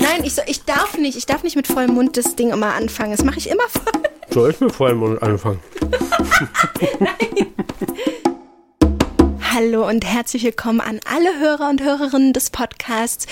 [0.00, 1.16] Nein, ich, so, ich darf nicht.
[1.18, 3.10] Ich darf nicht mit vollem Mund das Ding immer anfangen.
[3.12, 4.02] Das mache ich immer voll.
[4.30, 5.60] Soll ich mit vollem Mund anfangen?
[9.52, 13.26] Hallo und herzlich willkommen an alle Hörer und Hörerinnen des Podcasts.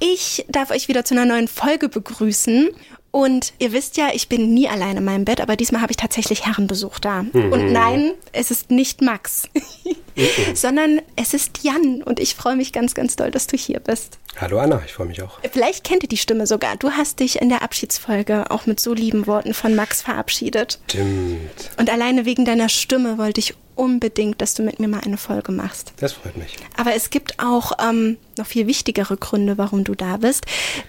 [0.00, 2.70] Ich darf euch wieder zu einer neuen Folge begrüßen.
[3.10, 5.96] Und ihr wisst ja, ich bin nie allein in meinem Bett, aber diesmal habe ich
[5.96, 7.24] tatsächlich Herrenbesuch da.
[7.24, 7.52] Mhm.
[7.52, 9.48] Und nein, es ist nicht Max.
[10.54, 12.02] sondern es ist Jan.
[12.02, 14.18] Und ich freue mich ganz, ganz doll, dass du hier bist.
[14.40, 15.38] Hallo Anna, ich freue mich auch.
[15.50, 16.76] Vielleicht kennt ihr die Stimme sogar.
[16.76, 20.78] Du hast dich in der Abschiedsfolge auch mit so lieben Worten von Max verabschiedet.
[20.88, 21.70] Stimmt.
[21.76, 25.52] Und alleine wegen deiner Stimme wollte ich unbedingt, dass du mit mir mal eine Folge
[25.52, 25.92] machst.
[25.98, 26.56] Das freut mich.
[26.76, 30.46] Aber es gibt auch ähm, noch viel wichtigere Gründe, warum du da bist.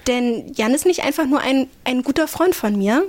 [0.08, 3.08] Denn Jan ist nicht einfach nur ein, ein guter Freund von mir.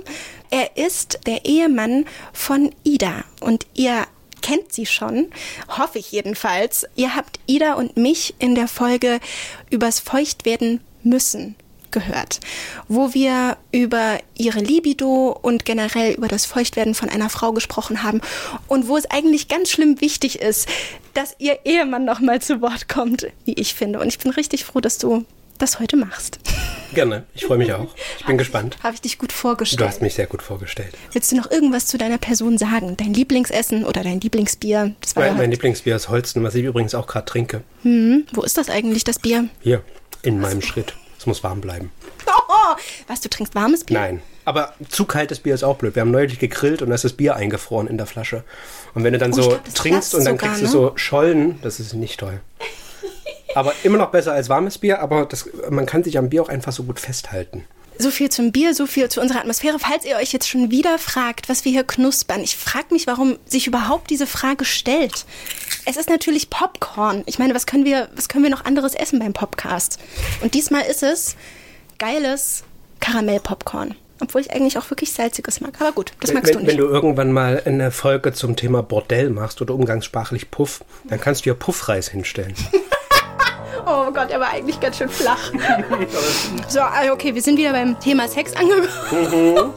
[0.51, 3.23] Er ist der Ehemann von Ida.
[3.39, 4.05] Und ihr
[4.41, 5.27] kennt sie schon,
[5.77, 6.85] hoffe ich jedenfalls.
[6.95, 9.19] Ihr habt Ida und mich in der Folge
[9.69, 11.55] übers Feuchtwerden müssen
[11.91, 12.39] gehört,
[12.87, 18.21] wo wir über ihre Libido und generell über das Feuchtwerden von einer Frau gesprochen haben
[18.67, 20.67] und wo es eigentlich ganz schlimm wichtig ist,
[21.13, 23.99] dass ihr Ehemann noch mal zu Wort kommt, wie ich finde.
[23.99, 25.25] Und ich bin richtig froh, dass du
[25.57, 26.39] das heute machst.
[26.93, 27.87] Gerne, ich freue mich auch.
[28.19, 28.77] Ich bin gespannt.
[28.83, 29.81] Habe ich dich gut vorgestellt?
[29.81, 30.93] Du hast mich sehr gut vorgestellt.
[31.11, 32.97] Willst du noch irgendwas zu deiner Person sagen?
[32.97, 34.93] Dein Lieblingsessen oder dein Lieblingsbier?
[34.99, 37.61] Das war mein, mein Lieblingsbier ist Holsten, was ich übrigens auch gerade trinke.
[37.83, 39.47] Hm, wo ist das eigentlich, das Bier?
[39.61, 39.83] Hier,
[40.21, 40.95] in meinem Schritt.
[41.17, 41.91] Es muss warm bleiben.
[42.27, 42.75] Oh,
[43.07, 43.99] was, du trinkst warmes Bier?
[43.99, 44.21] Nein.
[44.43, 45.95] Aber zu kaltes Bier ist auch blöd.
[45.95, 48.43] Wir haben neulich gegrillt und da ist das Bier eingefroren in der Flasche.
[48.93, 50.71] Und wenn du dann oh, so glaub, trinkst und dann sogar, kriegst du ne?
[50.71, 52.41] so Schollen, das ist nicht toll.
[53.55, 56.49] Aber immer noch besser als warmes Bier, aber das, man kann sich am Bier auch
[56.49, 57.65] einfach so gut festhalten.
[57.97, 59.77] So viel zum Bier, so viel zu unserer Atmosphäre.
[59.77, 63.37] Falls ihr euch jetzt schon wieder fragt, was wir hier knuspern, ich frage mich, warum
[63.45, 65.25] sich überhaupt diese Frage stellt.
[65.85, 67.21] Es ist natürlich Popcorn.
[67.27, 69.99] Ich meine, was können wir, was können wir noch anderes essen beim Podcast?
[70.41, 71.35] Und diesmal ist es
[71.99, 72.63] geiles
[73.01, 73.95] Karamellpopcorn.
[74.21, 75.73] Obwohl ich eigentlich auch wirklich salziges mag.
[75.79, 76.71] Aber gut, das magst wenn, du nicht.
[76.71, 81.45] Wenn du irgendwann mal eine Folge zum Thema Bordell machst oder umgangssprachlich Puff, dann kannst
[81.45, 82.55] du ja Puffreis hinstellen.
[83.85, 85.51] oh Gott, er war eigentlich ganz schön flach.
[86.67, 88.87] so, also okay, wir sind wieder beim Thema Sex angekommen.
[89.11, 89.73] Mhm.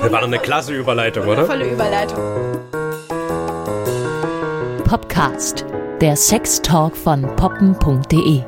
[0.00, 1.44] Das war doch eine klasse Überleitung, oder?
[1.44, 2.18] Volle Überleitung.
[4.84, 5.64] Podcast,
[6.00, 8.42] der Sextalk von poppen.de.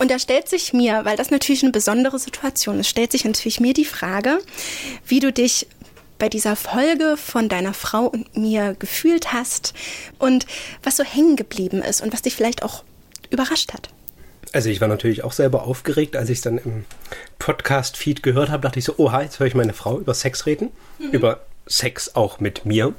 [0.00, 3.60] Und da stellt sich mir, weil das natürlich eine besondere Situation ist, stellt sich natürlich
[3.60, 4.38] mir die Frage,
[5.06, 5.68] wie du dich
[6.18, 9.72] bei dieser Folge von deiner Frau und mir gefühlt hast
[10.18, 10.46] und
[10.82, 12.82] was so hängen geblieben ist und was dich vielleicht auch
[13.30, 13.88] überrascht hat.
[14.52, 16.84] Also ich war natürlich auch selber aufgeregt, als ich es dann im
[17.38, 20.70] Podcast-Feed gehört habe, dachte ich so, oha, jetzt höre ich meine Frau über Sex reden,
[20.98, 21.10] mhm.
[21.10, 22.88] über Sex auch mit mir.
[22.88, 22.94] Mhm.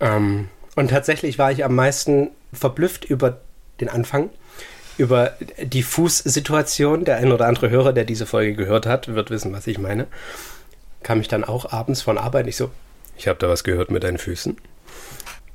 [0.00, 3.40] Ähm, und tatsächlich war ich am meisten verblüfft über
[3.80, 4.30] den Anfang,
[4.96, 7.04] über die Fußsituation.
[7.04, 10.06] Der ein oder andere Hörer, der diese Folge gehört hat, wird wissen, was ich meine.
[11.02, 12.70] Kam ich dann auch abends von Arbeit nicht so,
[13.16, 14.56] ich habe da was gehört mit deinen Füßen.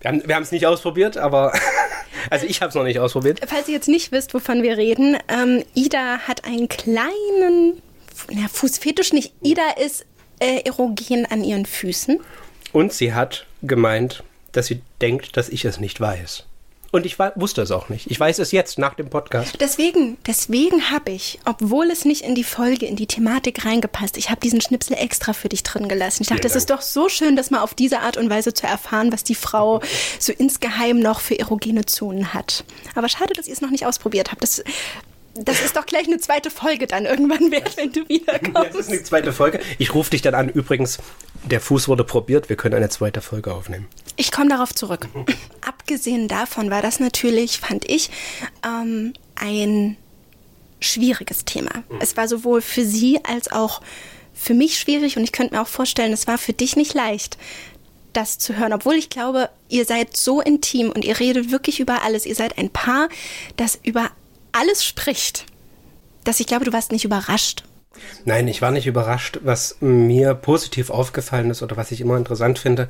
[0.02, 1.52] Wir haben es nicht ausprobiert, aber
[2.30, 3.42] also ich habe es noch nicht ausprobiert.
[3.48, 7.82] Falls ihr jetzt nicht wisst, wovon wir reden, ähm, Ida hat einen kleinen
[8.30, 9.34] ja, Fußfetisch nicht.
[9.42, 10.06] Ida ist
[10.40, 12.20] äh, erogen an ihren Füßen.
[12.72, 16.46] Und sie hat gemeint, dass sie denkt, dass ich es nicht weiß.
[16.92, 18.10] Und ich wusste es auch nicht.
[18.10, 19.56] Ich weiß es jetzt nach dem Podcast.
[19.60, 24.30] Deswegen, deswegen habe ich, obwohl es nicht in die Folge, in die Thematik reingepasst, ich
[24.30, 26.24] habe diesen Schnipsel extra für dich drin gelassen.
[26.24, 28.66] Ich dachte, es ist doch so schön, das mal auf diese Art und Weise zu
[28.66, 29.82] erfahren, was die Frau
[30.20, 32.64] so insgeheim noch für erogene Zonen hat.
[32.96, 34.42] Aber schade, dass ihr es noch nicht ausprobiert habt.
[34.42, 34.64] Das
[35.36, 38.56] das ist doch gleich eine zweite Folge dann irgendwann wert, wenn du wiederkommst.
[38.56, 39.60] Das ist eine zweite Folge.
[39.78, 40.50] Ich rufe dich dann an.
[40.50, 40.98] Übrigens,
[41.50, 42.50] der Fuß wurde probiert.
[42.50, 43.88] Wir können eine zweite Folge aufnehmen.
[44.20, 45.08] Ich komme darauf zurück.
[45.62, 48.10] Abgesehen davon war das natürlich, fand ich,
[48.68, 49.96] ähm, ein
[50.82, 51.72] schwieriges Thema.
[51.88, 52.00] Mhm.
[52.02, 53.82] Es war sowohl für sie als auch
[54.34, 57.38] für mich schwierig und ich könnte mir auch vorstellen, es war für dich nicht leicht,
[58.12, 62.02] das zu hören, obwohl ich glaube, ihr seid so intim und ihr redet wirklich über
[62.02, 62.26] alles.
[62.26, 63.08] Ihr seid ein Paar,
[63.56, 64.12] das über
[64.52, 65.46] alles spricht,
[66.26, 67.64] dass ich glaube, du warst nicht überrascht.
[68.26, 69.40] Nein, ich war nicht überrascht.
[69.44, 72.88] Was mir positiv aufgefallen ist oder was ich immer interessant finde,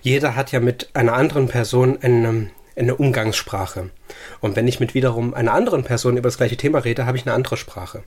[0.00, 2.50] jeder hat ja mit einer anderen Person eine,
[2.80, 3.90] eine Umgangssprache.
[4.40, 7.26] Und wenn ich mit wiederum einer anderen Person über das gleiche Thema rede, habe ich
[7.26, 8.02] eine andere Sprache.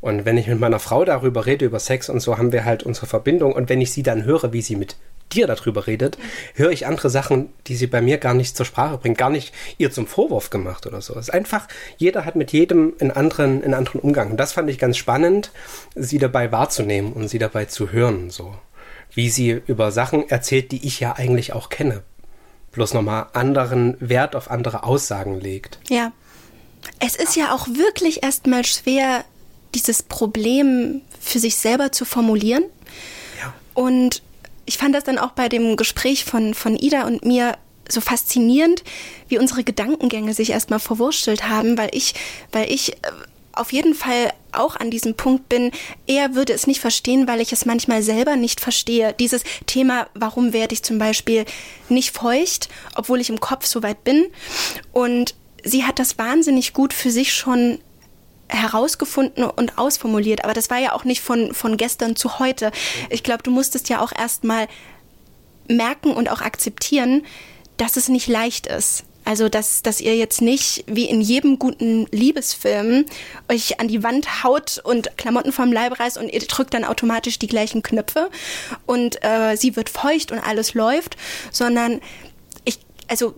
[0.00, 2.82] Und wenn ich mit meiner Frau darüber rede, über Sex und so, haben wir halt
[2.82, 3.52] unsere Verbindung.
[3.52, 4.96] Und wenn ich sie dann höre, wie sie mit
[5.32, 6.18] dir darüber redet,
[6.54, 9.54] höre ich andere Sachen, die sie bei mir gar nicht zur Sprache bringt, gar nicht
[9.78, 11.14] ihr zum Vorwurf gemacht oder so.
[11.14, 14.32] Es ist einfach, jeder hat mit jedem einen anderen, einen anderen Umgang.
[14.32, 15.52] Und das fand ich ganz spannend,
[15.94, 18.54] sie dabei wahrzunehmen und sie dabei zu hören, so.
[19.14, 22.02] Wie sie über Sachen erzählt, die ich ja eigentlich auch kenne.
[22.72, 25.78] Bloß nochmal anderen Wert auf andere Aussagen legt.
[25.88, 26.12] Ja.
[26.98, 29.24] Es ist ja auch wirklich erstmal schwer,
[29.74, 32.64] dieses Problem für sich selber zu formulieren.
[33.40, 33.54] Ja.
[33.74, 34.22] Und
[34.66, 37.56] ich fand das dann auch bei dem Gespräch von, von Ida und mir
[37.88, 38.82] so faszinierend,
[39.28, 42.14] wie unsere Gedankengänge sich erstmal verwurstelt haben, weil ich,
[42.52, 42.96] weil ich äh,
[43.52, 45.70] auf jeden Fall auch an diesem Punkt bin,
[46.06, 49.14] er würde es nicht verstehen, weil ich es manchmal selber nicht verstehe.
[49.18, 51.44] Dieses Thema, warum werde ich zum Beispiel
[51.88, 54.26] nicht feucht, obwohl ich im Kopf so weit bin.
[54.92, 55.34] Und
[55.64, 57.78] sie hat das wahnsinnig gut für sich schon
[58.48, 60.44] herausgefunden und ausformuliert.
[60.44, 62.70] Aber das war ja auch nicht von, von gestern zu heute.
[63.08, 64.68] Ich glaube, du musstest ja auch erstmal
[65.68, 67.24] merken und auch akzeptieren,
[67.76, 69.04] dass es nicht leicht ist.
[69.24, 73.04] Also, dass, dass ihr jetzt nicht wie in jedem guten Liebesfilm
[73.50, 77.38] euch an die Wand haut und Klamotten vom Leib reißt und ihr drückt dann automatisch
[77.38, 78.30] die gleichen Knöpfe
[78.86, 81.16] und äh, sie wird feucht und alles läuft,
[81.50, 82.00] sondern
[82.64, 83.34] ich, also,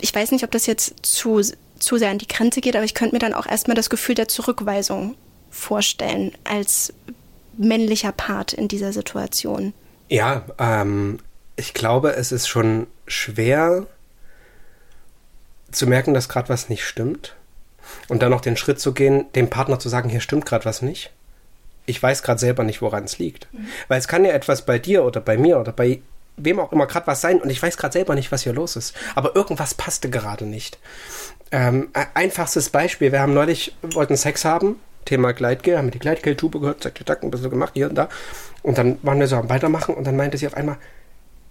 [0.00, 1.40] ich weiß nicht, ob das jetzt zu,
[1.78, 4.16] zu sehr an die Grenze geht, aber ich könnte mir dann auch erstmal das Gefühl
[4.16, 5.14] der Zurückweisung
[5.50, 6.92] vorstellen als
[7.56, 9.72] männlicher Part in dieser Situation.
[10.08, 11.18] Ja, ähm,
[11.56, 13.86] ich glaube, es ist schon schwer
[15.72, 17.34] zu merken, dass gerade was nicht stimmt.
[18.08, 20.82] Und dann noch den Schritt zu gehen, dem Partner zu sagen, hier stimmt gerade was
[20.82, 21.10] nicht.
[21.84, 23.52] Ich weiß gerade selber nicht, woran es liegt.
[23.52, 23.66] Mhm.
[23.88, 26.00] Weil es kann ja etwas bei dir oder bei mir oder bei
[26.36, 28.76] wem auch immer gerade was sein und ich weiß gerade selber nicht, was hier los
[28.76, 28.94] ist.
[29.14, 30.78] Aber irgendwas passte gerade nicht.
[31.50, 36.60] Ähm, einfachstes Beispiel, wir haben neulich, wollten Sex haben, Thema Gleitgel, haben wir die Gleitgel-Tube
[36.60, 38.08] gehört, zack, zack, ein bisschen gemacht, hier und da.
[38.62, 40.78] Und dann waren wir so am Weitermachen und dann meinte sie auf einmal,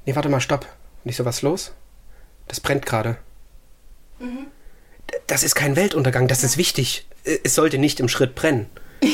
[0.05, 0.65] nee, warte mal, stopp.
[1.03, 1.73] Und ich so, was los?
[2.47, 3.17] Das brennt gerade.
[4.21, 4.47] Mhm.
[5.27, 7.05] Das ist kein Weltuntergang, das ist wichtig.
[7.23, 8.69] Es sollte nicht im Schritt brennen.
[9.01, 9.11] Nein,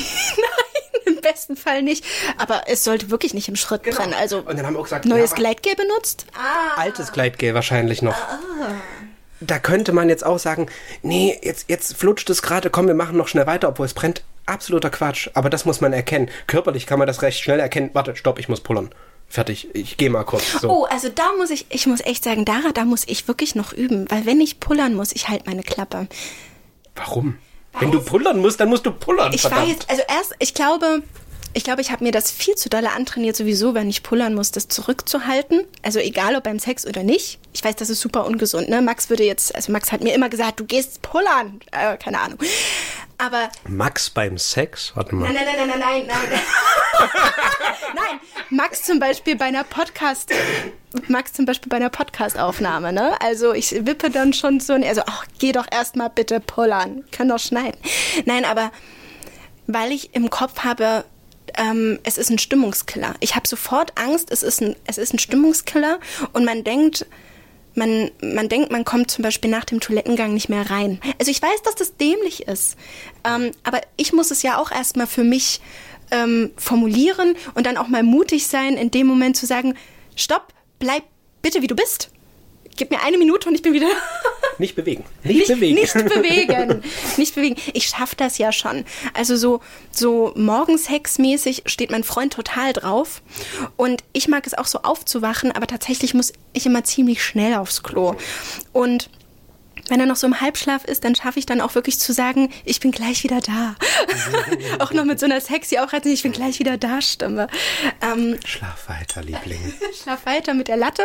[1.06, 2.06] im besten Fall nicht.
[2.38, 3.98] Aber es sollte wirklich nicht im Schritt genau.
[3.98, 4.13] brennen.
[4.13, 6.25] Also und dann haben wir auch gesagt, neues ja, Gleitgel benutzt?
[6.36, 6.80] Ah.
[6.80, 8.15] Altes Gleitgel wahrscheinlich noch.
[8.15, 8.39] Ah.
[9.39, 10.68] Da könnte man jetzt auch sagen,
[11.04, 14.24] nee, jetzt, jetzt flutscht es gerade, komm, wir machen noch schnell weiter, obwohl es brennt.
[14.45, 15.30] Absoluter Quatsch.
[15.33, 16.30] Aber das muss man erkennen.
[16.48, 17.92] Körperlich kann man das recht schnell erkennen.
[17.94, 18.89] Warte, stopp, ich muss pullern.
[19.30, 20.62] Fertig, ich gehe mal kurz.
[20.62, 20.70] So.
[20.70, 23.74] Oh, also da muss ich, ich muss echt sagen, Dara, da muss ich wirklich noch
[23.74, 26.08] üben, weil wenn ich pullern muss, ich halte meine Klappe.
[26.96, 27.38] Warum?
[27.74, 27.82] Weiß.
[27.82, 29.34] Wenn du pullern musst, dann musst du pullern.
[29.34, 29.68] Ich verdammt.
[29.68, 31.04] weiß, also erst, ich glaube,
[31.57, 34.51] ich glaube, ich habe mir das viel zu dolle antrainiert, sowieso, wenn ich pullern muss,
[34.51, 35.65] das zurückzuhalten.
[35.81, 37.39] Also egal, ob beim Sex oder nicht.
[37.51, 38.69] Ich weiß, das ist super ungesund.
[38.69, 38.80] Ne?
[38.83, 41.59] Max würde jetzt, also Max hat mir immer gesagt, du gehst pullern.
[41.71, 42.38] Äh, keine Ahnung.
[43.18, 43.50] Aber.
[43.68, 44.92] Max beim Sex?
[44.94, 45.33] Warte mal.
[45.33, 46.39] Nein, nein, nein, nein, nein, nein.
[47.95, 48.19] nein,
[48.51, 50.31] Max zum Beispiel bei einer Podcast,
[51.07, 53.19] Max zum Beispiel bei einer Podcastaufnahme, ne?
[53.19, 57.04] Also ich wippe dann schon so, also, ach, geh doch erstmal bitte pullern.
[57.12, 57.80] Können doch schneiden.
[58.25, 58.71] Nein, aber
[59.65, 61.04] weil ich im Kopf habe,
[61.57, 63.15] ähm, es ist ein Stimmungskiller.
[63.19, 66.00] Ich habe sofort Angst, es ist ein, es ist ein Stimmungskiller
[66.33, 67.06] und man denkt,
[67.75, 71.00] man, man denkt, man kommt zum Beispiel nach dem Toilettengang nicht mehr rein.
[71.19, 72.75] Also ich weiß, dass das dämlich ist,
[73.24, 75.62] ähm, aber ich muss es ja auch erstmal für mich
[76.09, 79.75] ähm, formulieren und dann auch mal mutig sein, in dem Moment zu sagen,
[80.15, 81.04] stopp, bleib
[81.42, 82.09] bitte wie du bist
[82.78, 83.88] gib mir eine Minute und ich bin wieder.
[84.60, 85.06] Nicht bewegen.
[85.24, 85.76] Nicht, nicht bewegen.
[85.76, 86.84] Nicht bewegen.
[87.18, 87.56] Nicht bewegen.
[87.74, 88.86] Ich schaffe das ja schon.
[89.14, 93.22] Also so, so morgens hexmäßig steht mein Freund total drauf.
[93.76, 97.84] Und ich mag es auch so aufzuwachen, aber tatsächlich muss ich immer ziemlich schnell aufs
[97.84, 98.16] Klo.
[98.74, 99.12] Und
[99.90, 102.50] wenn er noch so im Halbschlaf ist, dann schaffe ich dann auch wirklich zu sagen,
[102.66, 103.76] ich bin gleich wieder da.
[104.80, 107.48] auch noch mit so einer sexy auch ich bin gleich wieder da Stimme.
[108.02, 109.74] Ähm, Schlaf weiter, Liebling.
[110.02, 111.04] Schlaf weiter mit der Latte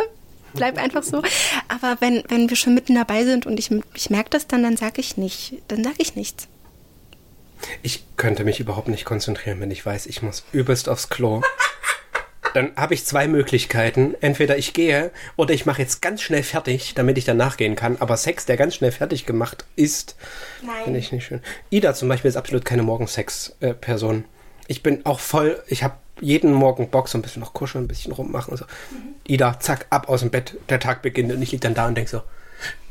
[0.55, 1.21] bleib einfach so.
[1.67, 4.77] Aber wenn, wenn wir schon mitten dabei sind und ich, ich merke das dann, dann
[4.77, 5.55] sage ich nicht.
[5.67, 6.47] Dann sage ich nichts.
[7.81, 11.41] Ich könnte mich überhaupt nicht konzentrieren, wenn ich weiß, ich muss übelst aufs Klo.
[12.53, 14.15] Dann habe ich zwei Möglichkeiten.
[14.21, 17.97] Entweder ich gehe oder ich mache jetzt ganz schnell fertig, damit ich danach gehen kann.
[17.99, 20.15] Aber Sex, der ganz schnell fertig gemacht ist,
[20.83, 21.41] finde ich nicht schön.
[21.71, 24.25] Ida zum Beispiel ist absolut keine Morgensex-Person.
[24.67, 27.87] Ich bin auch voll, ich habe jeden Morgen Bock, so ein bisschen noch kuscheln, ein
[27.87, 28.65] bisschen rummachen und so.
[28.65, 29.15] Mhm.
[29.25, 31.95] Ida, zack, ab aus dem Bett, der Tag beginnt und ich liege dann da und
[31.95, 32.21] denke so,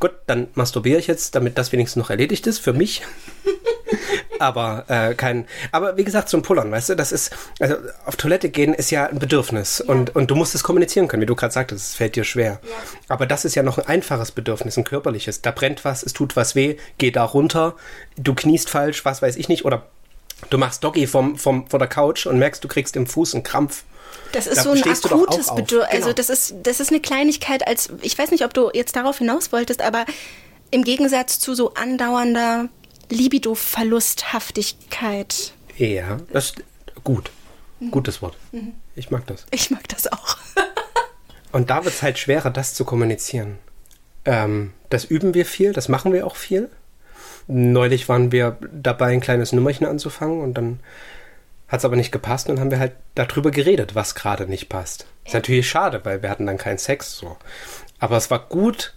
[0.01, 3.03] gut, dann masturbiere ich jetzt, damit das wenigstens noch erledigt ist für mich.
[4.39, 5.47] aber äh, kein.
[5.71, 9.07] Aber wie gesagt, zum Pullern, weißt du, das ist, also auf Toilette gehen ist ja
[9.07, 9.93] ein Bedürfnis ja.
[9.93, 12.61] und, und du musst es kommunizieren können, wie du gerade sagtest, es fällt dir schwer.
[12.63, 12.77] Ja.
[13.09, 15.43] Aber das ist ja noch ein einfaches Bedürfnis, ein körperliches.
[15.43, 17.77] Da brennt was, es tut was weh, geh da runter,
[18.17, 19.87] du kniest falsch, was weiß ich nicht, oder
[20.51, 23.43] Du machst Doggy vom, vom, vor der Couch und merkst, du kriegst im Fuß einen
[23.43, 23.85] Krampf.
[24.33, 25.69] Das ist da so ein akutes Bedürfnis.
[25.69, 26.07] Genau.
[26.07, 29.19] Also das ist, das ist eine Kleinigkeit als, ich weiß nicht, ob du jetzt darauf
[29.19, 30.07] hinaus wolltest, aber
[30.71, 32.69] im Gegensatz zu so andauernder
[33.11, 35.53] Libido-Verlusthaftigkeit.
[35.77, 36.63] Ja, das ist
[37.05, 37.31] gut.
[37.81, 37.91] Mhm.
[37.91, 38.37] Gutes Wort.
[38.53, 38.73] Mhm.
[38.95, 39.45] Ich mag das.
[39.51, 40.39] Ich mag das auch.
[41.53, 43.59] und da wird es halt schwerer, das zu kommunizieren.
[44.25, 46.71] Ähm, das üben wir viel, das machen wir auch viel.
[47.47, 50.81] Neulich waren wir dabei, ein kleines Nummerchen anzufangen und dann
[51.69, 55.07] hat es aber nicht gepasst und haben wir halt darüber geredet, was gerade nicht passt.
[55.25, 57.37] Ist natürlich schade, weil wir hatten dann keinen Sex so.
[57.99, 58.95] Aber es war gut,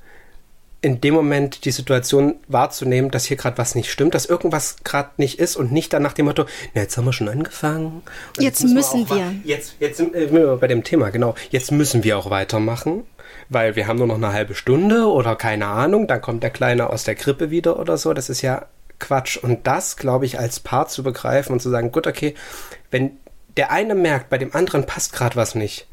[0.86, 5.10] in dem Moment die Situation wahrzunehmen, dass hier gerade was nicht stimmt, dass irgendwas gerade
[5.18, 8.04] nicht ist und nicht dann nach dem Motto, na, jetzt haben wir schon angefangen.
[8.38, 9.16] Jetzt, jetzt müssen wir.
[9.16, 9.34] wir.
[9.44, 11.34] Jetzt, jetzt sind wir bei dem Thema, genau.
[11.50, 13.04] Jetzt müssen wir auch weitermachen,
[13.50, 16.90] weil wir haben nur noch eine halbe Stunde oder keine Ahnung, dann kommt der Kleine
[16.90, 18.14] aus der Krippe wieder oder so.
[18.14, 18.66] Das ist ja
[19.00, 19.38] Quatsch.
[19.38, 22.36] Und das, glaube ich, als Paar zu begreifen und zu sagen, gut, okay,
[22.92, 23.12] wenn
[23.58, 25.88] der eine merkt, bei dem anderen passt gerade was nicht,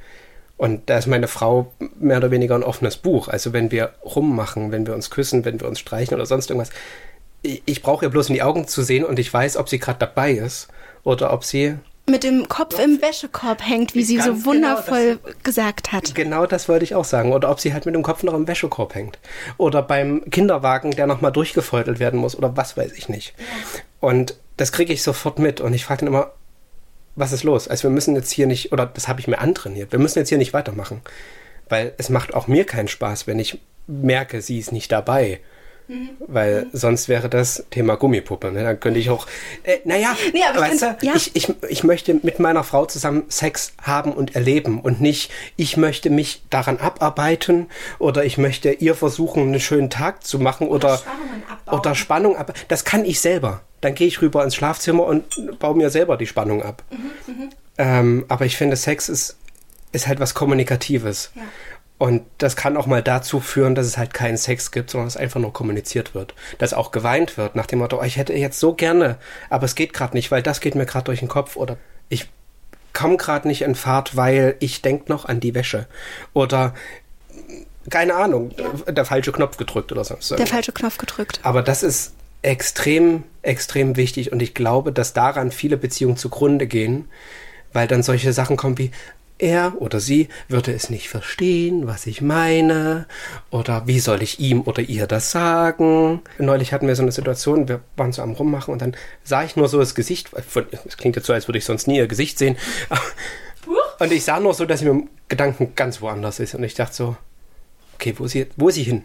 [0.63, 3.27] und da ist meine Frau mehr oder weniger ein offenes Buch.
[3.27, 6.71] Also wenn wir rummachen, wenn wir uns küssen, wenn wir uns streichen oder sonst irgendwas.
[7.43, 9.81] Ich, ich brauche ihr bloß in die Augen zu sehen und ich weiß, ob sie
[9.81, 10.69] gerade dabei ist
[11.03, 11.79] oder ob sie
[12.09, 16.15] mit dem Kopf im Wäschekorb hängt, wie sie so genau wundervoll genau das, gesagt hat.
[16.15, 17.33] Genau das wollte ich auch sagen.
[17.33, 19.19] Oder ob sie halt mit dem Kopf noch im Wäschekorb hängt.
[19.57, 22.37] Oder beim Kinderwagen, der nochmal durchgefeutelt werden muss.
[22.37, 23.35] Oder was weiß ich nicht.
[24.01, 25.61] Und das kriege ich sofort mit.
[25.61, 26.33] Und ich frage dann immer,
[27.15, 27.69] was ist los?
[27.69, 30.29] Also wir müssen jetzt hier nicht, oder das habe ich mir antrainiert, wir müssen jetzt
[30.31, 31.03] hier nicht weitermachen.
[31.69, 35.41] Weil es macht auch mir keinen Spaß, wenn ich merke, sie ist nicht dabei.
[35.89, 36.11] Mhm.
[36.21, 36.71] Weil mhm.
[36.73, 38.53] sonst wäre das Thema Gummipuppe.
[38.53, 38.63] Ne?
[38.63, 39.27] Dann könnte ich auch,
[39.63, 41.13] äh, naja, nee, weißt du, ja.
[41.15, 45.77] ich, ich, ich möchte mit meiner Frau zusammen Sex haben und erleben und nicht, ich
[45.77, 51.01] möchte mich daran abarbeiten oder ich möchte ihr versuchen, einen schönen Tag zu machen oder,
[51.67, 52.55] oder, oder Spannung ab.
[52.69, 56.27] Das kann ich selber dann gehe ich rüber ins Schlafzimmer und baue mir selber die
[56.27, 56.83] Spannung ab.
[56.91, 59.37] Mhm, mhm, ähm, aber ich finde, Sex ist,
[59.91, 61.33] ist halt was Kommunikatives.
[61.35, 61.43] Ja.
[62.03, 65.17] Und das kann auch mal dazu führen, dass es halt keinen Sex gibt, sondern dass
[65.17, 66.35] einfach nur kommuniziert wird.
[66.59, 69.19] Dass auch geweint wird nach dem Motto, oh, ich hätte jetzt so gerne,
[69.51, 71.77] aber es geht gerade nicht, weil das geht mir gerade durch den Kopf oder
[72.09, 72.29] ich
[72.93, 75.87] komme gerade nicht in Fahrt, weil ich denke noch an die Wäsche.
[76.33, 76.75] Oder
[77.89, 78.91] keine Ahnung, ja.
[78.91, 80.35] der falsche Knopf gedrückt oder so.
[80.35, 81.39] Der falsche Knopf gedrückt.
[81.45, 87.09] Aber das ist extrem, extrem wichtig und ich glaube, dass daran viele Beziehungen zugrunde gehen,
[87.73, 88.91] weil dann solche Sachen kommen wie,
[89.43, 93.07] er oder sie würde es nicht verstehen, was ich meine,
[93.51, 96.23] oder wie soll ich ihm oder ihr das sagen.
[96.39, 99.57] Neulich hatten wir so eine Situation, wir waren so am Rummachen und dann sah ich
[99.57, 100.31] nur so das Gesicht,
[100.87, 102.57] es klingt jetzt so, als würde ich sonst nie ihr Gesicht sehen,
[103.99, 106.75] und ich sah nur so, dass sie mit dem Gedanken ganz woanders ist und ich
[106.75, 107.17] dachte so,
[107.95, 109.05] okay, wo ist sie, wo ist sie hin?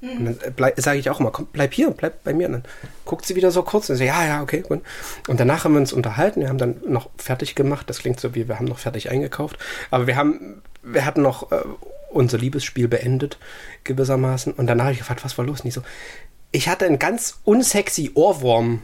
[0.00, 2.46] Und dann sage ich auch immer, komm, bleib hier, bleib bei mir.
[2.46, 2.64] Und dann
[3.04, 4.60] guckt sie wieder so kurz und so, ja, ja, okay.
[4.60, 4.82] Gut.
[5.26, 7.90] Und danach haben wir uns unterhalten, wir haben dann noch fertig gemacht.
[7.90, 9.58] Das klingt so wie, wir haben noch fertig eingekauft.
[9.90, 11.62] Aber wir haben, wir hatten noch äh,
[12.10, 13.38] unser Liebesspiel beendet,
[13.84, 14.52] gewissermaßen.
[14.52, 15.62] Und danach habe ich gefragt, was war los?
[15.62, 15.82] Und ich so,
[16.52, 18.82] ich hatte einen ganz unsexy Ohrwurm.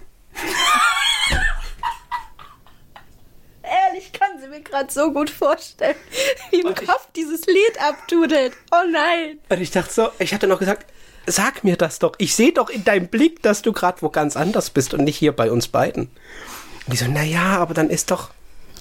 [3.63, 5.97] Ehrlich, kann sie mir gerade so gut vorstellen,
[6.51, 8.53] wie im Kopf dieses Lied abtudelt.
[8.73, 9.39] Oh nein.
[9.49, 10.91] Und ich dachte so, ich hatte noch gesagt,
[11.27, 12.15] sag mir das doch.
[12.19, 15.17] Ich sehe doch in deinem Blick, dass du gerade wo ganz anders bist und nicht
[15.17, 16.05] hier bei uns beiden.
[16.87, 18.31] Und die so, naja, aber dann ist doch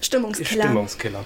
[0.01, 0.63] Stimmungskiller.
[0.63, 1.23] Stimmungskiller.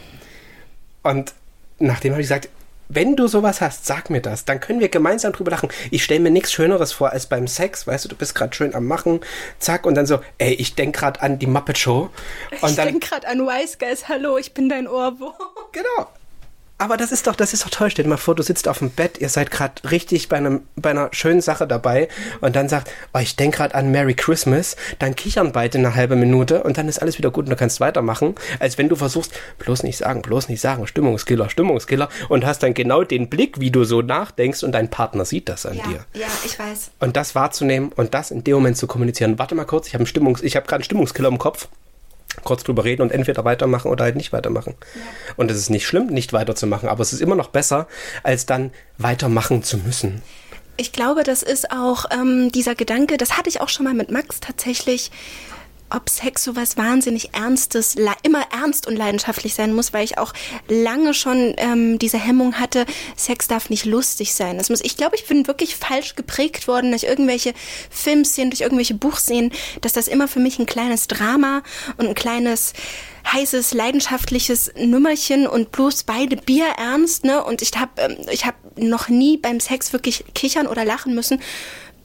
[1.03, 1.33] Und
[1.79, 2.49] nachdem habe ich gesagt,
[2.89, 4.45] wenn du sowas hast, sag mir das.
[4.45, 5.69] Dann können wir gemeinsam drüber lachen.
[5.91, 7.87] Ich stelle mir nichts Schöneres vor als beim Sex.
[7.87, 9.21] Weißt du, du bist gerade schön am Machen,
[9.59, 12.09] zack, und dann so, ey, ich denk gerade an die Muppet Show.
[12.61, 14.07] Und ich denk gerade an Wise Guys.
[14.07, 15.33] Hallo, ich bin dein Ohrwurm.
[15.71, 16.07] Genau.
[16.79, 17.89] Aber das ist doch, das ist doch toll.
[17.89, 20.61] Stell dir mal vor, du sitzt auf dem Bett, ihr seid gerade richtig bei einem,
[20.75, 22.07] bei einer schönen Sache dabei
[22.39, 26.15] und dann sagt, oh, ich denk gerade an Merry Christmas, dann kichern beide eine halbe
[26.15, 29.31] Minute und dann ist alles wieder gut und du kannst weitermachen, als wenn du versuchst,
[29.57, 33.71] bloß nicht sagen, bloß nicht sagen, Stimmungskiller, Stimmungskiller und hast dann genau den Blick, wie
[33.71, 36.05] du so nachdenkst und dein Partner sieht das an ja, dir.
[36.13, 36.91] Ja, ich weiß.
[36.99, 39.39] Und das wahrzunehmen und das in dem Moment zu kommunizieren.
[39.39, 41.69] Warte mal kurz, ich habe Stimmungs, ich habe gerade einen Stimmungskiller im Kopf
[42.43, 44.75] kurz drüber reden und entweder weitermachen oder halt nicht weitermachen.
[44.95, 45.01] Ja.
[45.35, 47.87] Und es ist nicht schlimm, nicht weiterzumachen, aber es ist immer noch besser,
[48.23, 50.21] als dann weitermachen zu müssen.
[50.77, 54.11] Ich glaube, das ist auch ähm, dieser Gedanke, das hatte ich auch schon mal mit
[54.11, 55.11] Max tatsächlich,
[55.89, 60.33] ob Sex so was wahnsinnig Ernstes, immer ernst und leidenschaftlich sein muss, weil ich auch
[60.67, 64.57] lange schon ähm, diese Hemmung hatte, Sex darf nicht lustig sein.
[64.57, 67.53] Das muss, ich glaube, ich bin wirklich falsch geprägt worden durch irgendwelche
[67.89, 69.51] Filmszenen, durch irgendwelche Buchszenen,
[69.81, 71.63] dass das immer für mich ein kleines Drama
[71.97, 72.73] und ein kleines
[73.31, 77.43] heißes, leidenschaftliches Nummerchen und bloß beide Bier ernst, ne?
[77.43, 81.41] Und ich habe ähm, ich hab noch nie beim Sex wirklich kichern oder lachen müssen,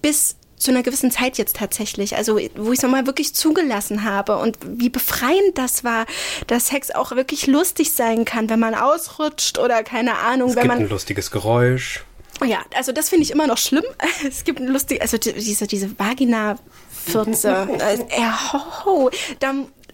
[0.00, 4.38] bis zu einer gewissen Zeit jetzt tatsächlich, also wo ich es nochmal wirklich zugelassen habe
[4.38, 6.06] und wie befreiend das war,
[6.46, 10.62] dass Sex auch wirklich lustig sein kann, wenn man ausrutscht oder keine Ahnung, es wenn
[10.62, 12.04] gibt man ein lustiges Geräusch.
[12.44, 13.84] Ja, also das finde ich immer noch schlimm.
[14.26, 16.56] Es gibt ein lustig, also diese diese Vagina
[16.90, 19.52] Fürze, äh, ho, ho, da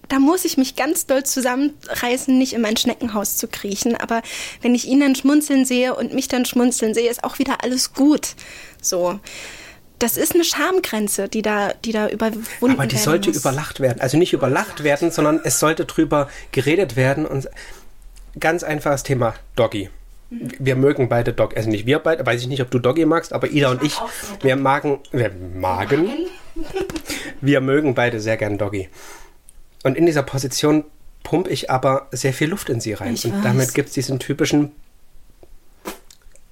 [0.08, 3.94] da muss ich mich ganz doll zusammenreißen, nicht in mein Schneckenhaus zu kriechen.
[3.94, 4.22] Aber
[4.62, 7.92] wenn ich ihn dann schmunzeln sehe und mich dann schmunzeln sehe, ist auch wieder alles
[7.92, 8.34] gut.
[8.80, 9.20] So.
[9.99, 13.38] Das ist eine Schamgrenze, die da, die da überwunden werden Aber die sollte muss.
[13.38, 14.00] überlacht werden.
[14.00, 17.26] Also nicht überlacht werden, sondern es sollte drüber geredet werden.
[17.26, 17.49] Und
[18.38, 19.90] ganz einfaches Thema, Doggy.
[20.31, 21.57] Wir mögen beide Doggy.
[21.57, 23.99] Also nicht wir beide, weiß ich nicht, ob du Doggy magst, aber Ida und ich,
[24.43, 26.11] wir magen, wir magen,
[27.40, 28.88] wir mögen beide sehr gern Doggy.
[29.85, 30.85] Und in dieser Position
[31.23, 33.14] pumpe ich aber sehr viel Luft in sie rein.
[33.14, 33.43] Ich und weiß.
[33.43, 34.73] damit gibt es diesen typischen.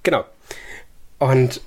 [0.03, 0.25] Genau.
[1.19, 1.61] Und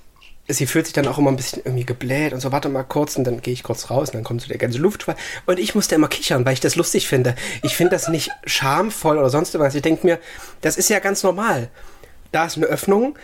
[0.52, 3.16] sie fühlt sich dann auch immer ein bisschen irgendwie gebläht und so, warte mal kurz
[3.16, 5.16] und dann gehe ich kurz raus und dann kommt so der ganze Luftschwall.
[5.46, 7.34] Und ich musste immer kichern, weil ich das lustig finde.
[7.62, 9.74] Ich finde das nicht schamvoll oder sonst was.
[9.74, 10.18] Ich denke mir,
[10.60, 11.68] das ist ja ganz normal.
[12.32, 13.16] Da ist eine Öffnung,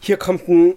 [0.00, 0.74] hier kommt ein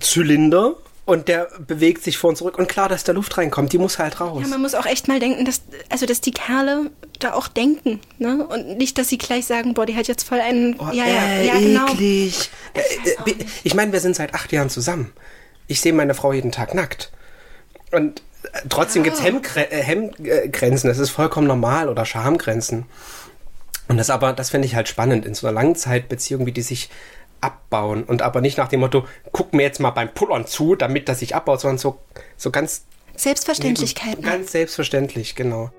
[0.00, 0.76] Zylinder
[1.10, 2.56] und der bewegt sich vor und zurück.
[2.56, 4.42] Und klar, dass da Luft reinkommt, die muss halt raus.
[4.42, 7.98] Ja, man muss auch echt mal denken, dass, also, dass die Kerle da auch denken,
[8.18, 8.46] ne?
[8.46, 11.22] Und nicht, dass sie gleich sagen, boah, die hat jetzt voll einen, Oh, ja, ja,
[11.24, 11.92] äh, ja, genau.
[11.92, 12.50] eklig.
[12.74, 15.12] Äh, äh, ich meine, wir sind seit acht Jahren zusammen.
[15.66, 17.10] Ich sehe meine Frau jeden Tag nackt.
[17.90, 20.86] Und äh, trotzdem gibt's Hemmgre äh, Hemmgrenzen.
[20.86, 22.86] Das ist vollkommen normal oder Schamgrenzen.
[23.88, 26.88] Und das aber, das finde ich halt spannend in so einer Langzeitbeziehung, wie die sich
[27.40, 28.04] abbauen.
[28.04, 31.20] Und aber nicht nach dem Motto, guck mir jetzt mal beim Pullern zu, damit das
[31.20, 31.98] sich abbaut, sondern so,
[32.36, 32.84] so ganz,
[33.16, 34.22] Selbstverständlichkeiten.
[34.22, 35.70] ganz selbstverständlich, genau.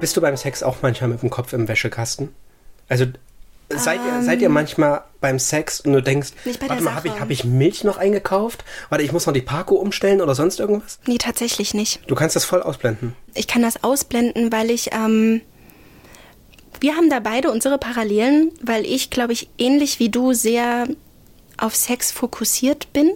[0.00, 2.34] Bist du beim Sex auch manchmal mit dem Kopf im Wäschekasten?
[2.88, 3.06] Also
[3.76, 6.30] seid, ihr, seid ihr manchmal beim Sex und du denkst,
[6.68, 8.64] warte mal, habe ich, hab ich Milch noch eingekauft?
[8.88, 10.98] Warte, ich muss noch die Parko umstellen oder sonst irgendwas?
[11.06, 12.00] Nee, tatsächlich nicht.
[12.06, 13.14] Du kannst das voll ausblenden.
[13.34, 15.40] Ich kann das ausblenden, weil ich, ähm,
[16.80, 20.88] wir haben da beide unsere Parallelen, weil ich, glaube ich, ähnlich wie du sehr
[21.56, 23.12] auf Sex fokussiert bin.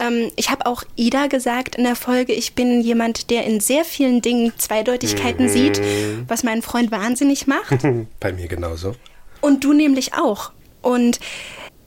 [0.00, 3.84] Ähm, ich habe auch Ida gesagt in der Folge, ich bin jemand, der in sehr
[3.84, 5.80] vielen Dingen Zweideutigkeiten sieht,
[6.26, 7.86] was meinen Freund wahnsinnig macht.
[8.20, 8.94] Bei mir genauso.
[9.40, 10.52] Und du nämlich auch.
[10.82, 11.20] Und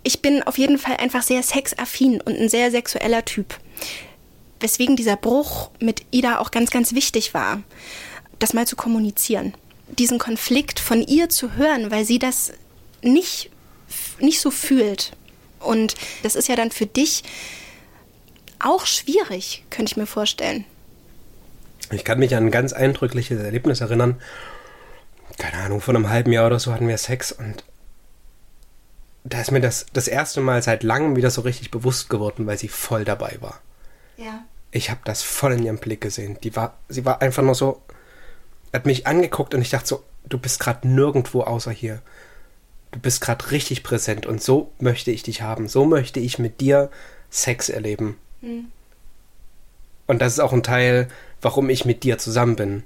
[0.03, 3.58] ich bin auf jeden Fall einfach sehr sexaffin und ein sehr sexueller Typ.
[4.60, 7.62] Weswegen dieser Bruch mit Ida auch ganz, ganz wichtig war,
[8.39, 9.54] das mal zu kommunizieren.
[9.88, 12.54] Diesen Konflikt von ihr zu hören, weil sie das
[13.01, 13.49] nicht,
[14.19, 15.12] nicht so fühlt.
[15.60, 17.23] Und das ist ja dann für dich
[18.60, 20.65] auch schwierig, könnte ich mir vorstellen.
[21.91, 24.15] Ich kann mich an ein ganz eindrückliches Erlebnis erinnern.
[25.38, 27.63] Keine Ahnung, vor einem halben Jahr oder so hatten wir Sex und
[29.24, 32.58] da ist mir das das erste Mal seit langem wieder so richtig bewusst geworden, weil
[32.58, 33.60] sie voll dabei war.
[34.17, 34.43] Ja.
[34.72, 36.38] Ich habe das voll in ihrem Blick gesehen.
[36.43, 37.82] Die war, sie war einfach nur so,
[38.74, 42.02] hat mich angeguckt und ich dachte so, du bist gerade nirgendwo außer hier.
[42.91, 45.67] Du bist gerade richtig präsent und so möchte ich dich haben.
[45.67, 46.89] So möchte ich mit dir
[47.30, 48.17] Sex erleben.
[50.06, 51.08] Und das ist auch ein Teil,
[51.41, 52.84] warum ich mit dir zusammen bin.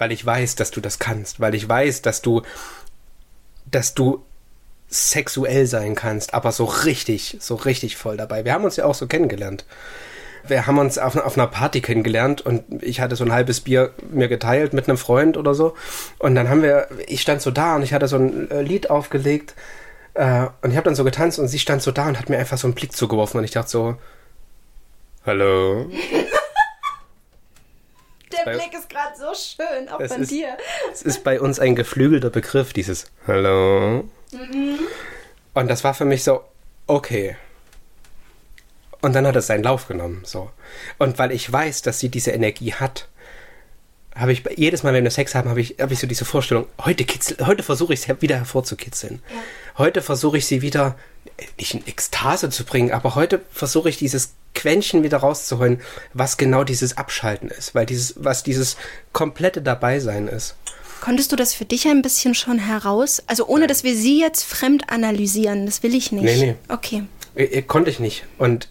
[0.00, 1.40] Weil ich weiß, dass du das kannst.
[1.40, 2.40] Weil ich weiß, dass du,
[3.70, 4.24] dass du
[4.88, 8.44] sexuell sein kannst, aber so richtig, so richtig voll dabei.
[8.44, 9.66] Wir haben uns ja auch so kennengelernt.
[10.48, 13.92] Wir haben uns auf, auf einer Party kennengelernt und ich hatte so ein halbes Bier
[14.10, 15.74] mir geteilt mit einem Freund oder so.
[16.18, 18.88] Und dann haben wir, ich stand so da und ich hatte so ein äh, Lied
[18.88, 19.54] aufgelegt
[20.14, 22.38] äh, und ich habe dann so getanzt und sie stand so da und hat mir
[22.38, 23.96] einfach so einen Blick zugeworfen und ich dachte so,
[25.26, 25.90] hallo.
[28.44, 30.56] Der Bei- Blick ist gerade so schön, auch von ist- dir.
[30.92, 34.04] Es ist bei uns ein geflügelter Begriff, dieses Hallo.
[35.54, 36.42] Und das war für mich so,
[36.86, 37.36] okay.
[39.02, 40.50] Und dann hat es seinen Lauf genommen, so.
[40.98, 43.08] Und weil ich weiß, dass sie diese Energie hat,
[44.14, 46.66] habe ich jedes Mal, wenn wir Sex haben, habe ich, habe ich so diese Vorstellung,
[46.84, 49.22] heute kitzel, heute versuche ich es wieder hervorzukitzeln.
[49.78, 50.98] Heute versuche ich sie wieder,
[51.38, 55.80] äh, nicht in Ekstase zu bringen, aber heute versuche ich dieses Quäntchen wieder rauszuholen,
[56.12, 58.76] was genau dieses Abschalten ist, weil dieses, was dieses
[59.12, 60.56] komplette Dabeisein ist.
[61.00, 63.22] Konntest du das für dich ein bisschen schon heraus?
[63.26, 66.24] Also ohne, dass wir sie jetzt fremd analysieren, das will ich nicht.
[66.24, 66.56] Nee, nee.
[66.68, 67.04] Okay.
[67.34, 68.24] Äh, äh, Konnte ich nicht.
[68.36, 68.68] Und,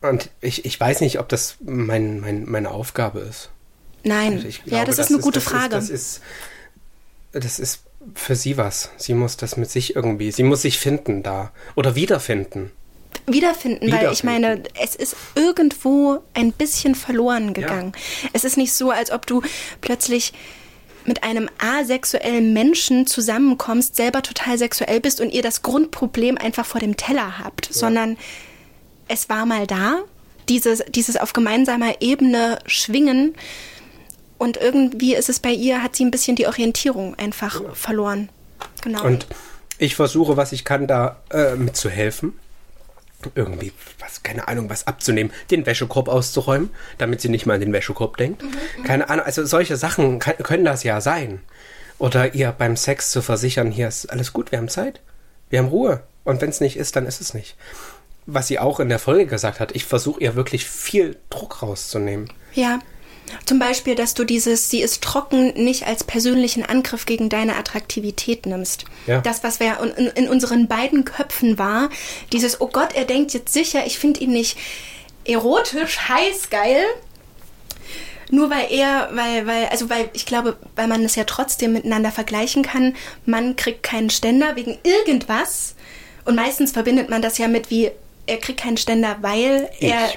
[0.00, 3.50] und ich, ich weiß nicht, ob das mein, mein, meine Aufgabe ist.
[4.04, 4.34] Nein.
[4.34, 5.76] Also ich ja, glaube, das ist eine gute das Frage.
[5.76, 6.20] Ist, das, ist,
[7.32, 7.80] das ist
[8.14, 8.90] für sie was.
[8.96, 11.52] Sie muss das mit sich irgendwie, sie muss sich finden da.
[11.74, 12.72] Oder wiederfinden.
[13.26, 17.92] Wiederfinden, weil ich meine, es ist irgendwo ein bisschen verloren gegangen.
[18.32, 19.42] Es ist nicht so, als ob du
[19.80, 20.32] plötzlich
[21.04, 26.80] mit einem asexuellen Menschen zusammenkommst, selber total sexuell bist und ihr das Grundproblem einfach vor
[26.80, 28.16] dem Teller habt, sondern
[29.08, 29.98] es war mal da,
[30.48, 33.34] dieses, dieses auf gemeinsamer Ebene schwingen
[34.42, 38.28] und irgendwie ist es bei ihr, hat sie ein bisschen die Orientierung einfach verloren.
[38.82, 39.04] Genau.
[39.04, 39.26] Und
[39.78, 42.32] ich versuche, was ich kann, da äh, mitzuhelfen.
[43.34, 47.72] Irgendwie, was, keine Ahnung, was abzunehmen, den Wäschekorb auszuräumen, damit sie nicht mal an den
[47.72, 48.42] Wäschekorb denkt.
[48.42, 51.40] Mhm, keine Ahnung, also solche Sachen kann, können das ja sein.
[51.98, 55.00] Oder ihr beim Sex zu versichern, hier ist alles gut, wir haben Zeit,
[55.50, 56.02] wir haben Ruhe.
[56.24, 57.56] Und wenn es nicht ist, dann ist es nicht.
[58.26, 62.32] Was sie auch in der Folge gesagt hat, ich versuche ihr wirklich viel Druck rauszunehmen.
[62.54, 62.78] Ja,
[63.44, 68.46] zum Beispiel, dass du dieses Sie ist trocken nicht als persönlichen Angriff gegen deine Attraktivität
[68.46, 68.84] nimmst.
[69.06, 69.20] Ja.
[69.20, 71.90] Das, was wir in, in unseren beiden Köpfen war,
[72.32, 74.56] dieses, oh Gott, er denkt jetzt sicher, ich finde ihn nicht
[75.24, 76.84] erotisch, heiß, geil.
[78.30, 82.10] Nur weil er, weil, weil, also weil, ich glaube, weil man es ja trotzdem miteinander
[82.10, 85.74] vergleichen kann, man kriegt keinen Ständer wegen irgendwas.
[86.24, 87.90] Und meistens verbindet man das ja mit wie,
[88.26, 90.12] er kriegt keinen Ständer, weil er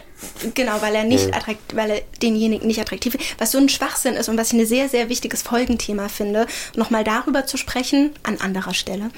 [0.53, 1.33] genau, weil er nicht mhm.
[1.33, 4.59] attraktiv, weil er denjenigen nicht attraktiv ist, was so ein Schwachsinn ist und was ich
[4.59, 9.09] ein sehr sehr wichtiges Folgenthema finde, nochmal darüber zu sprechen an anderer Stelle.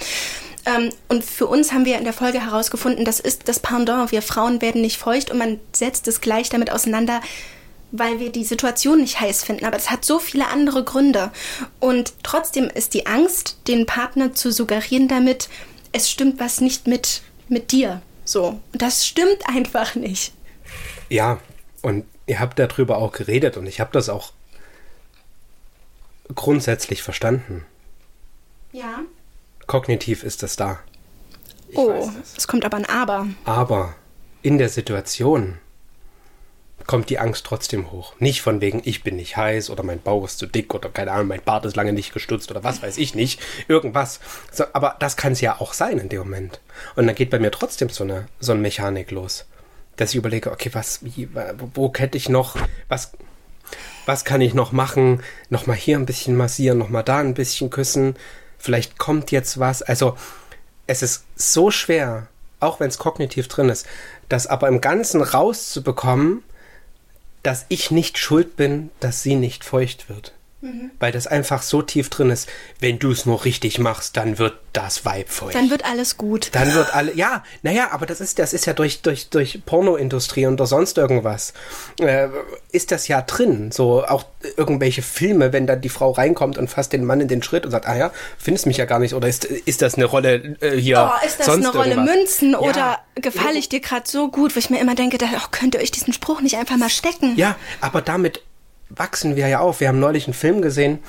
[0.65, 4.12] Ähm, und für uns haben wir in der Folge herausgefunden, das ist das Pendant.
[4.12, 7.21] Wir Frauen werden nicht feucht und man setzt es gleich damit auseinander,
[7.91, 9.65] weil wir die Situation nicht heiß finden.
[9.65, 11.32] Aber es hat so viele andere Gründe.
[11.80, 15.47] Und trotzdem ist die Angst, den Partner zu suggerieren damit,
[15.93, 18.02] es stimmt was nicht mit, mit dir.
[18.28, 20.34] So, das stimmt einfach nicht.
[21.08, 21.40] Ja,
[21.82, 24.34] und ihr habt darüber auch geredet und ich habe das auch
[26.36, 27.66] grundsätzlich verstanden.
[28.74, 29.00] Ja.
[29.66, 30.80] Kognitiv ist das da.
[31.70, 33.28] Ich oh, es kommt aber ein Aber.
[33.46, 33.96] Aber
[34.42, 35.58] in der Situation
[36.88, 38.13] kommt die Angst trotzdem hoch.
[38.19, 41.12] Nicht von wegen, ich bin nicht heiß oder mein Bauch ist zu dick oder keine
[41.12, 43.41] Ahnung, mein Bart ist lange nicht gestutzt oder was weiß ich nicht.
[43.67, 44.21] Irgendwas.
[44.52, 46.62] So, aber das kann es ja auch sein in dem Moment.
[46.95, 49.45] Und dann geht bei mir trotzdem so eine, so eine Mechanik los.
[49.97, 51.28] Dass ich überlege, okay, was, wie,
[51.73, 52.56] wo hätte ich noch,
[52.88, 53.12] was,
[54.06, 55.21] was kann ich noch machen?
[55.50, 58.15] Nochmal hier ein bisschen massieren, nochmal da ein bisschen küssen.
[58.58, 59.82] Vielleicht kommt jetzt was.
[59.82, 60.15] Also,
[60.86, 62.28] es ist so schwer,
[62.60, 63.86] auch wenn es kognitiv drin ist,
[64.30, 66.43] das aber im Ganzen rauszubekommen,
[67.43, 70.34] dass ich nicht schuld bin, dass sie nicht feucht wird.
[70.60, 70.89] Mhm.
[71.00, 72.50] Weil das einfach so tief drin ist.
[72.80, 75.54] Wenn du es nur richtig machst, dann wird das Weib feucht.
[75.54, 76.50] Dann wird alles gut.
[76.54, 80.48] Dann wird alle, ja, naja, aber das ist, das ist ja durch, durch, durch Pornoindustrie
[80.48, 81.54] oder sonst irgendwas,
[82.00, 82.30] äh,
[82.72, 83.72] ist das ja drin.
[83.72, 87.43] So auch irgendwelche Filme, wenn dann die Frau reinkommt und fasst den Mann in den
[87.43, 89.13] Schritt und sagt, ah ja, findest mich ja gar nicht.
[89.13, 91.12] Oder ist, ist das eine Rolle äh, hier?
[91.13, 92.15] Oh, ist das eine Rolle irgendwas?
[92.15, 92.60] Münzen ja.
[92.60, 95.76] oder gefalle ich dir gerade so gut, wo ich mir immer denke, da, oh, könnt
[95.76, 97.36] ihr euch diesen Spruch nicht einfach mal stecken?
[97.36, 98.41] Ja, aber damit
[98.89, 99.80] wachsen wir ja auf.
[99.80, 101.00] Wir haben neulich einen Film gesehen,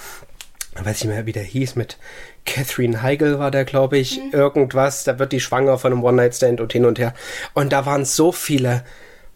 [0.83, 1.99] weiß ich mehr, wie der hieß, mit
[2.45, 4.31] Catherine Heigl war der, glaube ich, mhm.
[4.33, 5.05] irgendwas.
[5.05, 7.15] Da wird die schwanger von einem One-Night-Stand und hin und her.
[7.55, 8.85] Und da waren so viele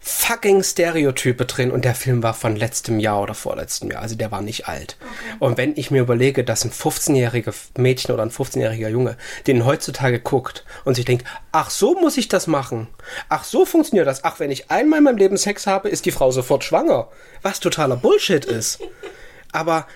[0.05, 4.31] fucking Stereotype drin und der Film war von letztem Jahr oder vorletztem Jahr, also der
[4.31, 4.97] war nicht alt.
[4.99, 5.37] Okay.
[5.39, 9.15] Und wenn ich mir überlege, dass ein 15-jähriger Mädchen oder ein 15-jähriger Junge
[9.47, 12.87] den heutzutage guckt und sich denkt, ach so muss ich das machen,
[13.29, 16.11] ach so funktioniert das, ach wenn ich einmal in meinem Leben Sex habe, ist die
[16.11, 17.07] Frau sofort schwanger,
[17.41, 18.81] was totaler Bullshit ist.
[19.53, 19.87] Aber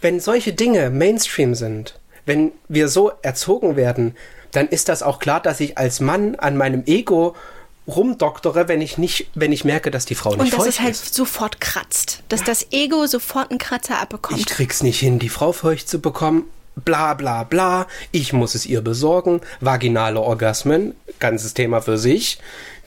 [0.00, 4.16] wenn solche Dinge Mainstream sind, wenn wir so erzogen werden,
[4.52, 7.34] dann ist das auch klar, dass ich als Mann an meinem Ego
[7.86, 10.80] rumdoktere, wenn ich nicht, wenn ich merke, dass die Frau nicht Und dass feucht es
[10.80, 11.14] halt ist.
[11.14, 12.46] sofort kratzt, dass ja.
[12.46, 14.40] das Ego sofort einen Kratzer abbekommt.
[14.40, 16.44] Ich krieg's nicht hin, die Frau feucht zu bekommen.
[16.76, 17.86] Bla bla bla.
[18.10, 19.40] Ich muss es ihr besorgen.
[19.60, 22.38] Vaginale Orgasmen, ganzes Thema für sich.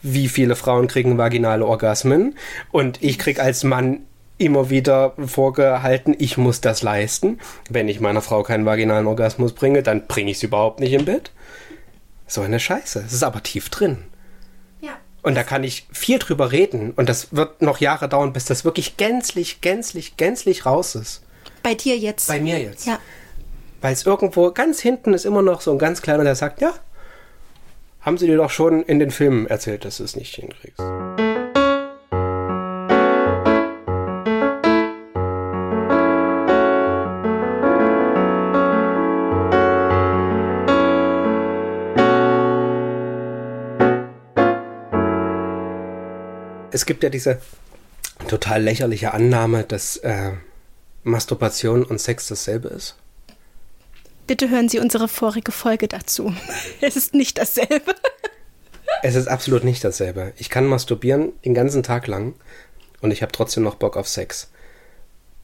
[0.01, 2.35] Wie viele Frauen kriegen vaginale Orgasmen?
[2.71, 4.01] Und ich krieg als Mann
[4.37, 7.39] immer wieder vorgehalten, ich muss das leisten.
[7.69, 11.05] Wenn ich meiner Frau keinen vaginalen Orgasmus bringe, dann bringe ich sie überhaupt nicht im
[11.05, 11.31] Bett.
[12.27, 13.03] So eine Scheiße.
[13.05, 13.99] Es ist aber tief drin.
[15.27, 16.91] Und da kann ich viel drüber reden.
[16.91, 21.21] Und das wird noch Jahre dauern, bis das wirklich gänzlich, gänzlich, gänzlich raus ist.
[21.63, 22.29] Bei dir jetzt?
[22.29, 22.87] Bei mir jetzt.
[22.87, 22.97] Ja.
[23.81, 26.73] Weil es irgendwo ganz hinten ist immer noch so ein ganz kleiner, der sagt, ja,
[27.99, 30.79] haben sie dir doch schon in den Filmen erzählt, dass du es nicht hinkriegst.
[46.77, 47.41] Es gibt ja diese
[48.27, 50.33] total lächerliche Annahme, dass äh,
[51.03, 52.95] Masturbation und Sex dasselbe ist.
[54.27, 56.33] Bitte hören Sie unsere vorige Folge dazu.
[56.81, 57.95] Es ist nicht dasselbe.
[59.01, 60.33] Es ist absolut nicht dasselbe.
[60.37, 62.35] Ich kann masturbieren den ganzen Tag lang
[63.01, 64.51] und ich habe trotzdem noch Bock auf Sex.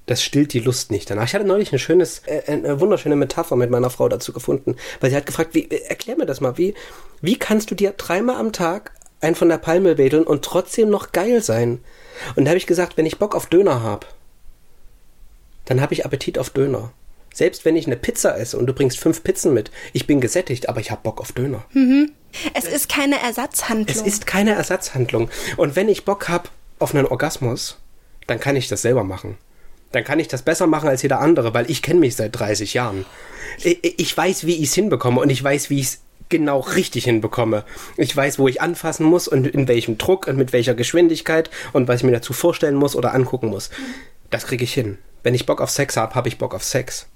[0.06, 1.26] Das stillt die Lust nicht danach.
[1.26, 5.10] Ich hatte neulich eine, schönes, äh, eine wunderschöne Metapher mit meiner Frau dazu gefunden, weil
[5.10, 6.76] sie hat gefragt, wie, äh, erklär mir das mal, wie,
[7.22, 8.92] wie kannst du dir dreimal am Tag
[9.24, 11.80] einen von der Palme wedeln und trotzdem noch geil sein.
[12.36, 14.08] Und da habe ich gesagt, wenn ich Bock auf Döner habe,
[15.66, 16.92] dann habe ich Appetit auf Döner.
[17.34, 20.70] Selbst wenn ich eine Pizza esse und du bringst fünf Pizzen mit, ich bin gesättigt,
[20.70, 21.66] aber ich habe Bock auf Döner.
[22.54, 23.96] Es ist keine Ersatzhandlung.
[23.96, 25.30] Es ist keine Ersatzhandlung.
[25.58, 27.80] Und wenn ich Bock habe auf einen Orgasmus,
[28.28, 29.38] dann kann ich das selber machen.
[29.92, 32.74] Dann kann ich das besser machen als jeder andere, weil ich kenne mich seit 30
[32.74, 33.06] Jahren.
[33.64, 36.02] Ich, ich weiß, wie ich es hinbekomme und ich weiß, wie ich es
[36.34, 37.64] genau richtig hinbekomme.
[37.96, 41.88] Ich weiß, wo ich anfassen muss und in welchem Druck und mit welcher Geschwindigkeit und
[41.88, 43.70] was ich mir dazu vorstellen muss oder angucken muss.
[44.32, 44.98] Das kriege ich hin.
[45.22, 47.08] Wenn ich Bock auf Sex habe, habe ich Bock auf Sex.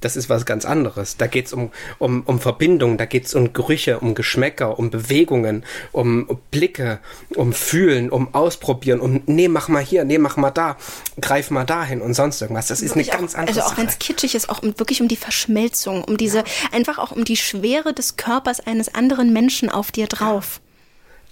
[0.00, 1.16] Das ist was ganz anderes.
[1.16, 6.38] Da geht's um, um, um Verbindung, da geht's um Gerüche, um Geschmäcker, um Bewegungen, um
[6.50, 7.00] Blicke,
[7.34, 10.76] um Fühlen, um Ausprobieren, um nee, mach mal hier, nee, mach mal da,
[11.20, 12.68] greif mal dahin und sonst irgendwas.
[12.68, 14.78] Das ist eine Wirklich ganz auch, andere Also auch wenn es kitschig ist, auch um,
[14.78, 19.32] wirklich um die Verschmelzung, um diese, einfach auch um die Schwere des Körpers eines anderen
[19.32, 20.60] Menschen auf dir drauf.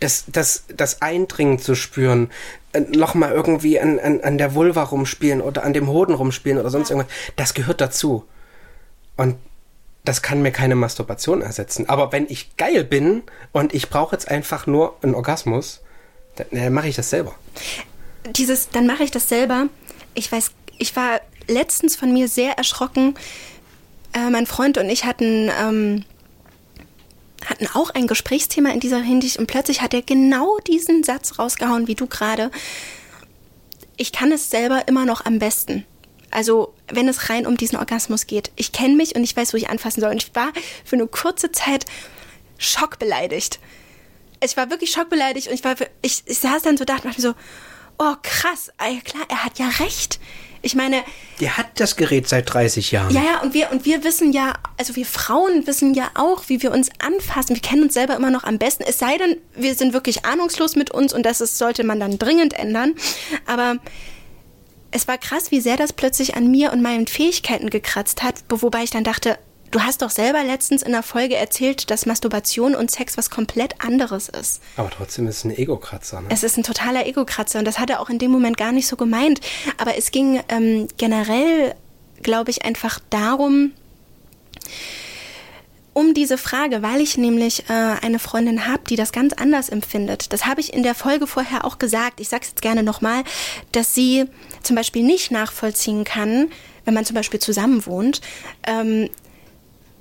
[0.01, 2.31] das, das, das Eindringen zu spüren,
[2.73, 6.71] äh, nochmal irgendwie an, an, an der Vulva rumspielen oder an dem Hoden rumspielen oder
[6.71, 8.25] sonst irgendwas, das gehört dazu.
[9.17, 9.37] Und
[10.05, 11.89] das kann mir keine Masturbation ersetzen.
[11.89, 15.83] Aber wenn ich geil bin und ich brauche jetzt einfach nur einen Orgasmus,
[16.37, 17.35] dann, dann mache ich das selber.
[18.37, 19.67] Dieses, dann mache ich das selber.
[20.15, 23.15] Ich weiß, ich war letztens von mir sehr erschrocken.
[24.13, 26.05] Äh, mein Freund und ich hatten, ähm,
[27.45, 31.89] hatten auch ein Gesprächsthema in dieser Hinsicht und plötzlich hat er genau diesen Satz rausgehauen,
[31.89, 32.51] wie du gerade.
[33.97, 35.85] Ich kann es selber immer noch am besten.
[36.37, 38.51] Also, wenn es rein um diesen Orgasmus geht.
[38.57, 40.11] Ich kenne mich und ich weiß, wo ich anfassen soll.
[40.11, 40.53] Und ich war
[40.85, 41.87] für eine kurze Zeit
[42.59, 43.59] schockbeleidigt.
[44.45, 47.23] Ich war wirklich schockbeleidigt und ich war, ich, ich saß dann so da und dachte
[47.23, 47.35] mir so,
[47.99, 50.21] oh krass, ah, ja klar, er hat ja recht.
[50.61, 51.05] Ich meine,
[51.41, 53.15] Der hat das Gerät seit 30 Jahren.
[53.15, 56.61] ja, ja, und wir, und wir wissen ja, also wir Frauen wissen ja auch, wie
[56.61, 57.57] wir uns anfassen.
[57.57, 58.83] Wir kennen uns selber immer noch am besten.
[58.87, 62.19] Es sei denn, wir sind wirklich ahnungslos mit uns und das ist, sollte man dann
[62.19, 62.95] dringend ändern.
[63.47, 63.77] Aber
[64.97, 68.83] es war krass, wie sehr das plötzlich an mir und meinen Fähigkeiten gekratzt hat, wobei
[68.83, 69.39] ich dann dachte,
[69.71, 73.85] du hast doch selber letztens in der Folge erzählt, dass Masturbation und Sex was komplett
[73.85, 74.63] anderes ist.
[74.77, 76.23] Aber trotzdem ist es ein Ego-Kratzer.
[76.23, 76.29] Ne?
[76.31, 78.89] Es ist ein totaler Ego-Kratzer und das hat er auch in dem Moment gar nicht
[78.89, 79.41] so gemeint.
[79.77, 81.75] Aber es ging ähm, generell,
[82.23, 83.73] glaube ich, einfach darum,
[85.97, 90.31] um diese Frage, weil ich nämlich äh, eine Freundin habe, die das ganz anders empfindet.
[90.35, 92.21] Das habe ich in der Folge vorher auch gesagt.
[92.21, 93.25] Ich sage es jetzt gerne nochmal,
[93.73, 94.27] dass sie
[94.63, 96.51] zum Beispiel nicht nachvollziehen kann,
[96.85, 98.21] wenn man zum Beispiel zusammen wohnt,
[98.67, 99.09] ähm,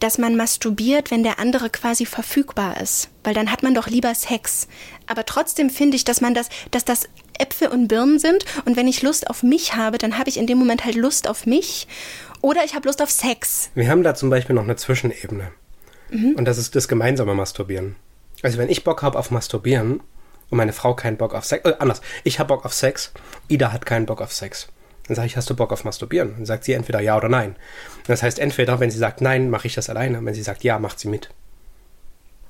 [0.02, 3.08] dass man masturbiert, wenn der andere quasi verfügbar ist.
[3.24, 4.68] Weil dann hat man doch lieber Sex.
[5.08, 7.08] Aber trotzdem finde ich, dass man das, dass das
[7.40, 8.44] Äpfel und Birnen sind.
[8.66, 11.30] Und wenn ich Lust auf mich habe, dann habe ich in dem Moment halt Lust
[11.30, 11.88] auf mich.
[12.42, 13.70] Oder ich habe Lust auf Sex.
[13.76, 15.54] Wir haben da zum Beispiel noch eine Zwischenebene.
[16.10, 17.96] Und das ist das gemeinsame Masturbieren.
[18.44, 20.02] Also wenn ich Bock habe auf Masturbieren
[20.50, 23.12] und meine Frau keinen Bock auf Sex, äh, anders, ich habe Bock auf Sex,
[23.48, 24.68] Ida hat keinen Bock auf Sex.
[25.08, 26.34] Dann sage ich, hast du Bock auf Masturbieren?
[26.36, 27.56] Dann sagt sie entweder ja oder nein.
[28.08, 30.24] Das heißt, entweder, wenn sie sagt nein, mache ich das alleine.
[30.24, 31.30] Wenn sie sagt ja, macht sie mit.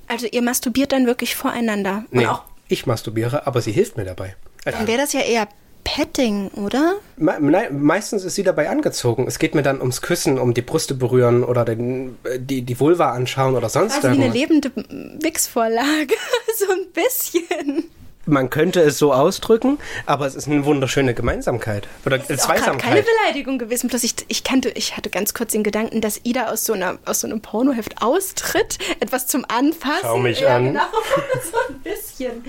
[0.08, 2.06] Also ihr masturbiert dann wirklich voreinander.
[2.12, 2.28] Nee,
[2.68, 4.36] ich masturbiere, aber sie hilft mir dabei.
[4.64, 5.48] Dann wäre das ja eher
[5.86, 6.96] Petting, oder?
[7.16, 9.26] Me nein, meistens ist sie dabei angezogen.
[9.28, 12.80] Es geht mir dann ums Küssen, um die Brüste berühren oder den, äh, die, die
[12.80, 14.74] Vulva anschauen oder sonst Also wie eine irgendwas.
[14.76, 16.16] lebende Wix-Vorlage.
[16.58, 17.86] so ein bisschen.
[18.28, 21.88] Man könnte es so ausdrücken, aber es ist eine wunderschöne Gemeinsamkeit.
[22.08, 23.06] Oder Das ist gerade keine Zweisamkeit.
[23.22, 23.88] Beleidigung gewesen.
[23.88, 26.98] Bloß ich, ich kannte, ich hatte ganz kurz den Gedanken, dass Ida aus so, einer,
[27.06, 30.00] aus so einem Pornoheft austritt, etwas zum Anfassen.
[30.02, 30.66] Schau mich ja, an.
[30.66, 30.82] Genau,
[31.52, 32.44] so ein bisschen.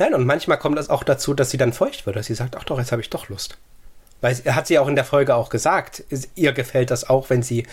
[0.00, 2.56] Nein, und manchmal kommt es auch dazu, dass sie dann feucht wird, dass sie sagt,
[2.56, 3.58] ach doch, jetzt habe ich doch Lust.
[4.22, 7.28] Weil es- hat sie auch in der Folge auch gesagt, es- ihr gefällt das auch,
[7.28, 7.66] wenn sie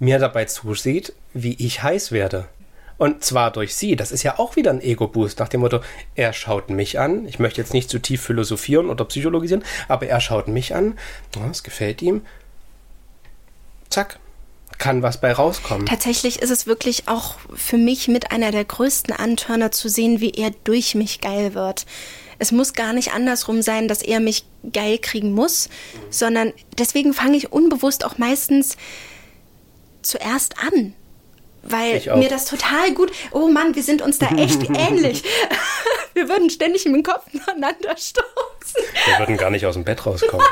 [0.00, 2.46] mir dabei zusieht, wie ich heiß werde.
[2.96, 3.94] Und zwar durch sie.
[3.94, 5.78] Das ist ja auch wieder ein Ego-Boost nach dem Motto,
[6.16, 7.28] er schaut mich an.
[7.28, 10.98] Ich möchte jetzt nicht zu tief philosophieren oder psychologisieren, aber er schaut mich an.
[11.52, 12.22] Es gefällt ihm.
[13.88, 14.18] Zack.
[14.78, 15.86] Kann was bei rauskommen.
[15.86, 20.30] Tatsächlich ist es wirklich auch für mich mit einer der größten Antörner zu sehen, wie
[20.30, 21.84] er durch mich geil wird.
[22.38, 25.68] Es muss gar nicht andersrum sein, dass er mich geil kriegen muss,
[26.10, 28.76] sondern deswegen fange ich unbewusst auch meistens
[30.02, 30.94] zuerst an.
[31.62, 33.10] Weil mir das total gut.
[33.32, 35.22] Oh Mann, wir sind uns da echt ähnlich.
[36.14, 38.82] Wir würden ständig mit dem Kopf aneinander stoßen.
[39.06, 40.44] Wir würden gar nicht aus dem Bett rauskommen.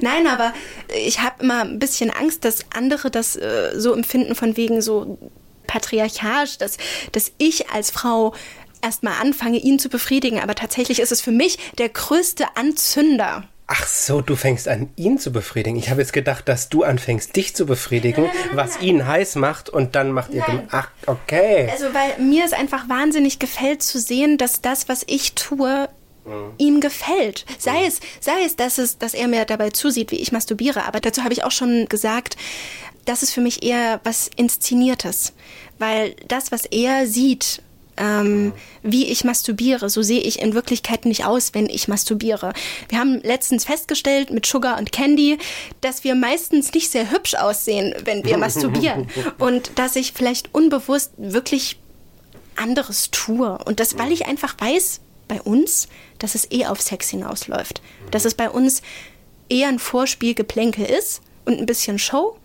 [0.00, 0.52] Nein, aber
[0.94, 5.18] ich habe immer ein bisschen Angst, dass andere das äh, so empfinden von wegen so
[5.66, 6.76] patriarchalisch, dass,
[7.10, 8.32] dass ich als Frau
[8.80, 10.38] erstmal anfange, ihn zu befriedigen.
[10.38, 13.48] Aber tatsächlich ist es für mich der größte Anzünder.
[13.66, 15.78] Ach so, du fängst an, ihn zu befriedigen.
[15.78, 19.94] Ich habe jetzt gedacht, dass du anfängst, dich zu befriedigen, was ihn heiß macht und
[19.94, 20.44] dann macht ihr...
[20.46, 20.58] Nein.
[20.58, 21.68] gem- Ach, okay.
[21.72, 25.88] Also, weil mir es einfach wahnsinnig gefällt zu sehen, dass das, was ich tue,
[26.58, 27.44] ihm gefällt.
[27.58, 30.84] Sei es, sei es, dass es, dass er mir dabei zusieht, wie ich masturbiere.
[30.84, 32.36] Aber dazu habe ich auch schon gesagt,
[33.04, 35.34] das ist für mich eher was Inszeniertes.
[35.78, 37.60] Weil das, was er sieht,
[37.96, 38.52] ähm,
[38.82, 39.88] wie ich masturbiere.
[39.88, 42.52] So sehe ich in Wirklichkeit nicht aus, wenn ich masturbiere.
[42.88, 45.38] Wir haben letztens festgestellt mit Sugar und Candy,
[45.80, 49.08] dass wir meistens nicht sehr hübsch aussehen, wenn wir masturbieren.
[49.38, 51.78] Und dass ich vielleicht unbewusst wirklich
[52.56, 53.58] anderes tue.
[53.64, 57.82] Und das, weil ich einfach weiß, bei uns, dass es eh auf Sex hinausläuft.
[58.10, 58.82] Dass es bei uns
[59.48, 62.36] eher ein Vorspielgeplänkel ist und ein bisschen Show.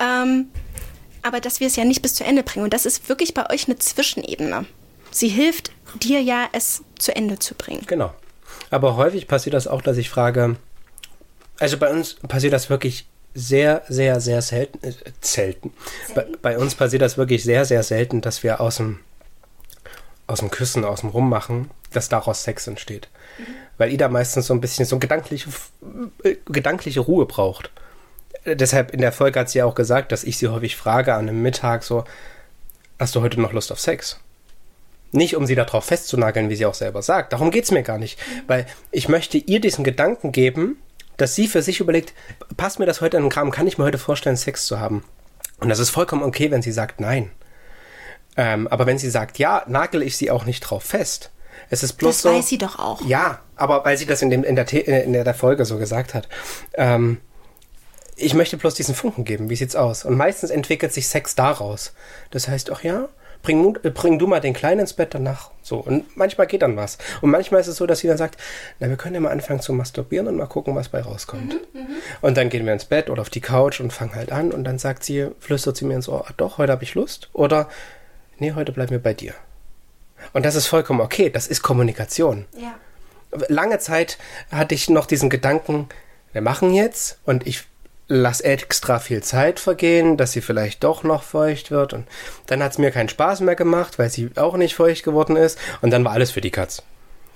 [0.00, 0.48] Ähm,
[1.22, 2.64] aber dass wir es ja nicht bis zu Ende bringen.
[2.64, 4.66] Und das ist wirklich bei euch eine Zwischenebene.
[5.10, 7.82] Sie hilft dir ja, es zu Ende zu bringen.
[7.86, 8.12] Genau.
[8.70, 10.56] Aber häufig passiert das auch, dass ich frage,
[11.58, 14.82] also bei uns passiert das wirklich sehr, sehr, sehr selten.
[14.84, 15.72] Äh, selten.
[16.14, 19.00] Bei, bei, uns passiert das wirklich sehr, sehr selten, dass wir aus dem,
[20.26, 23.08] aus dem Küssen, aus dem Rummachen, dass daraus Sex entsteht.
[23.38, 23.44] Mhm.
[23.78, 25.50] Weil Ida meistens so ein bisschen so gedankliche,
[26.24, 27.70] äh, gedankliche Ruhe braucht
[28.44, 31.28] deshalb in der Folge hat sie ja auch gesagt, dass ich sie häufig frage an
[31.28, 32.04] einem Mittag so,
[32.98, 34.18] hast du heute noch Lust auf Sex?
[35.12, 37.32] Nicht, um sie darauf festzunageln, wie sie auch selber sagt.
[37.32, 38.18] Darum geht es mir gar nicht.
[38.46, 40.78] Weil ich möchte ihr diesen Gedanken geben,
[41.18, 42.14] dass sie für sich überlegt,
[42.56, 45.04] passt mir das heute in den Kram, kann ich mir heute vorstellen, Sex zu haben?
[45.60, 47.30] Und das ist vollkommen okay, wenn sie sagt nein.
[48.38, 51.30] Ähm, aber wenn sie sagt ja, nagel ich sie auch nicht drauf fest.
[51.68, 52.28] Es ist bloß das so.
[52.30, 53.04] Das weiß sie doch auch.
[53.04, 56.28] Ja, aber weil sie das in, dem, in, der, in der Folge so gesagt hat.
[56.74, 57.18] Ähm,
[58.22, 59.50] ich möchte bloß diesen Funken geben.
[59.50, 60.04] Wie sieht's aus?
[60.04, 61.92] Und meistens entwickelt sich Sex daraus.
[62.30, 63.08] Das heißt, ach ja,
[63.42, 65.50] bring, äh, bring du mal den Kleinen ins Bett danach.
[65.62, 65.78] So.
[65.78, 66.98] Und manchmal geht dann was.
[67.20, 68.40] Und manchmal ist es so, dass sie dann sagt,
[68.78, 71.54] na, wir können ja mal anfangen zu masturbieren und mal gucken, was bei rauskommt.
[71.74, 71.86] Mhm, mhm.
[72.20, 74.52] und dann gehen wir ins Bett oder auf die Couch und fangen halt an.
[74.52, 77.28] Und dann sagt sie, flüstert sie mir ins Ohr, ach doch, heute habe ich Lust.
[77.32, 77.68] Oder,
[78.38, 79.34] nee, heute bleiben wir bei dir.
[80.32, 81.30] Und das ist vollkommen okay.
[81.30, 82.46] Das ist Kommunikation.
[82.56, 82.74] Ja.
[83.48, 84.18] Lange Zeit
[84.50, 85.88] hatte ich noch diesen Gedanken,
[86.32, 87.64] wir machen jetzt und ich
[88.08, 91.92] lass extra viel Zeit vergehen, dass sie vielleicht doch noch feucht wird.
[91.92, 92.06] Und
[92.46, 95.58] dann hat es mir keinen Spaß mehr gemacht, weil sie auch nicht feucht geworden ist.
[95.80, 96.82] Und dann war alles für die Katz.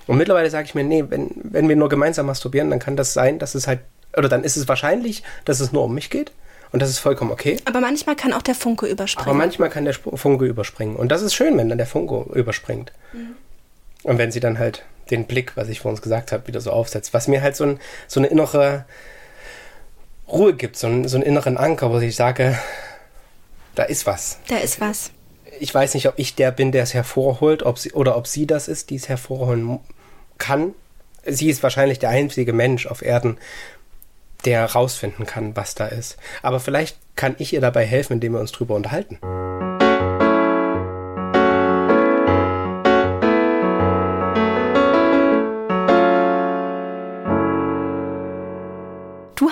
[0.05, 3.13] Und mittlerweile sage ich mir, nee, wenn, wenn wir nur gemeinsam masturbieren, dann kann das
[3.13, 3.79] sein, dass es halt,
[4.15, 6.31] oder dann ist es wahrscheinlich, dass es nur um mich geht.
[6.71, 7.57] Und das ist vollkommen okay.
[7.65, 9.29] Aber manchmal kann auch der Funke überspringen.
[9.29, 10.95] Aber manchmal kann der Funke überspringen.
[10.95, 12.91] Und das ist schön, wenn dann der Funke überspringt.
[13.13, 13.35] Mhm.
[14.03, 16.71] Und wenn sie dann halt den Blick, was ich vor uns gesagt habe, wieder so
[16.71, 17.13] aufsetzt.
[17.13, 18.85] Was mir halt so, ein, so eine innere,
[20.27, 22.57] Ruhe gibt, so, einen, so einen inneren Anker, wo ich sage,
[23.75, 24.39] da ist was.
[24.47, 25.11] Da ist was.
[25.59, 28.45] Ich weiß nicht, ob ich der bin, der es hervorholt, ob sie, oder ob sie
[28.45, 29.79] das ist, die es hervorholen
[30.37, 30.73] kann.
[31.25, 33.37] Sie ist wahrscheinlich der einzige Mensch auf Erden,
[34.45, 36.17] der herausfinden kann, was da ist.
[36.41, 39.19] Aber vielleicht kann ich ihr dabei helfen, indem wir uns drüber unterhalten.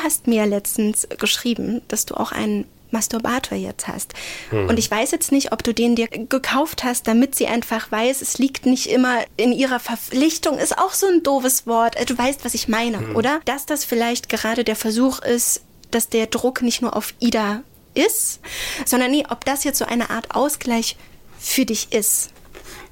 [0.05, 4.13] Hast mir letztens geschrieben, dass du auch einen Masturbator jetzt hast.
[4.51, 4.69] Hm.
[4.69, 8.21] Und ich weiß jetzt nicht, ob du den dir gekauft hast, damit sie einfach weiß,
[8.21, 11.97] es liegt nicht immer in ihrer Verpflichtung, ist auch so ein doofes Wort.
[11.97, 13.15] Äh, du weißt, was ich meine, hm.
[13.15, 13.41] oder?
[13.45, 17.63] Dass das vielleicht gerade der Versuch ist, dass der Druck nicht nur auf Ida
[17.95, 18.39] ist,
[18.85, 20.95] sondern nee, ob das jetzt so eine Art Ausgleich
[21.39, 22.29] für dich ist.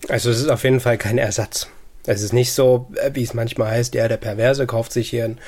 [0.10, 1.68] Also es ist auf jeden Fall kein Ersatz.
[2.06, 5.26] Es ist nicht so, äh, wie es manchmal heißt, der, der Perverse kauft sich hier
[5.26, 5.40] ein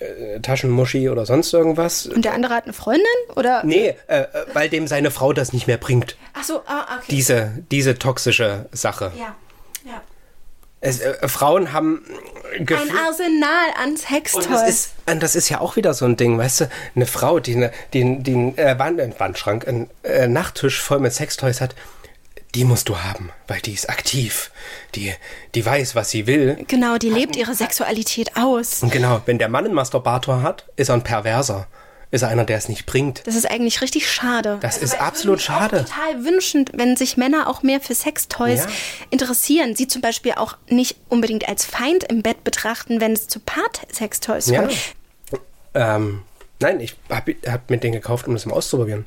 [0.00, 2.06] äh, Taschenmuschi oder sonst irgendwas.
[2.06, 3.04] Und der andere hat eine Freundin?
[3.36, 3.62] Oder?
[3.64, 6.16] Nee, äh, äh weil dem seine Frau das nicht mehr bringt.
[6.32, 7.06] Ach so, ah, okay.
[7.10, 9.12] Diese, diese toxische Sache.
[9.16, 9.36] Ja,
[9.84, 10.02] ja.
[10.80, 12.04] Es, äh, Frauen haben
[12.58, 14.46] Gefühl, ein Arsenal an Sextoys.
[14.46, 17.06] Und das, ist, und das ist ja auch wieder so ein Ding, weißt du, eine
[17.06, 21.60] Frau, die, eine, die, die einen äh, Wand, Wandschrank, einen äh, Nachttisch voll mit Sextoys
[21.60, 21.74] hat,
[22.54, 24.50] die musst du haben, weil die ist aktiv.
[24.94, 25.12] Die,
[25.54, 26.64] die weiß, was sie will.
[26.68, 28.82] Genau, die lebt ihre Sexualität aus.
[28.82, 31.66] Und genau, wenn der Mann einen Masturbator hat, ist er ein Perverser.
[32.10, 33.26] Ist er einer, der es nicht bringt.
[33.26, 34.58] Das ist eigentlich richtig schade.
[34.60, 35.84] Das also, ist absolut schade.
[35.84, 38.70] total wünschend, wenn sich Männer auch mehr für Sextoys ja.
[39.10, 39.74] interessieren.
[39.74, 44.46] Sie zum Beispiel auch nicht unbedingt als Feind im Bett betrachten, wenn es zu Part-Sextoys
[44.46, 44.94] kommt.
[45.74, 45.96] Ja.
[45.96, 46.22] Ähm,
[46.60, 49.06] nein, ich habe hab mir den gekauft, um das mal auszuprobieren.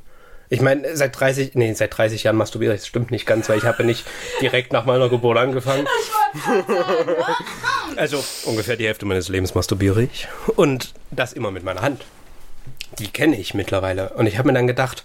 [0.49, 2.81] Ich meine, seit 30, nee, seit 30 Jahren masturbiere ich.
[2.81, 4.05] Das stimmt nicht ganz, weil ich habe nicht
[4.41, 5.87] direkt nach meiner Geburt angefangen.
[7.97, 10.27] also ungefähr die Hälfte meines Lebens masturbiere ich.
[10.55, 12.05] Und das immer mit meiner Hand.
[12.99, 14.09] Die kenne ich mittlerweile.
[14.11, 15.03] Und ich habe mir dann gedacht,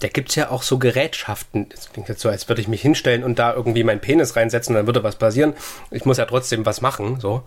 [0.00, 1.68] da gibt es ja auch so Gerätschaften.
[1.70, 4.74] Das klingt jetzt so, als würde ich mich hinstellen und da irgendwie meinen Penis reinsetzen
[4.74, 5.54] und dann würde was passieren.
[5.90, 7.18] Ich muss ja trotzdem was machen.
[7.18, 7.44] so.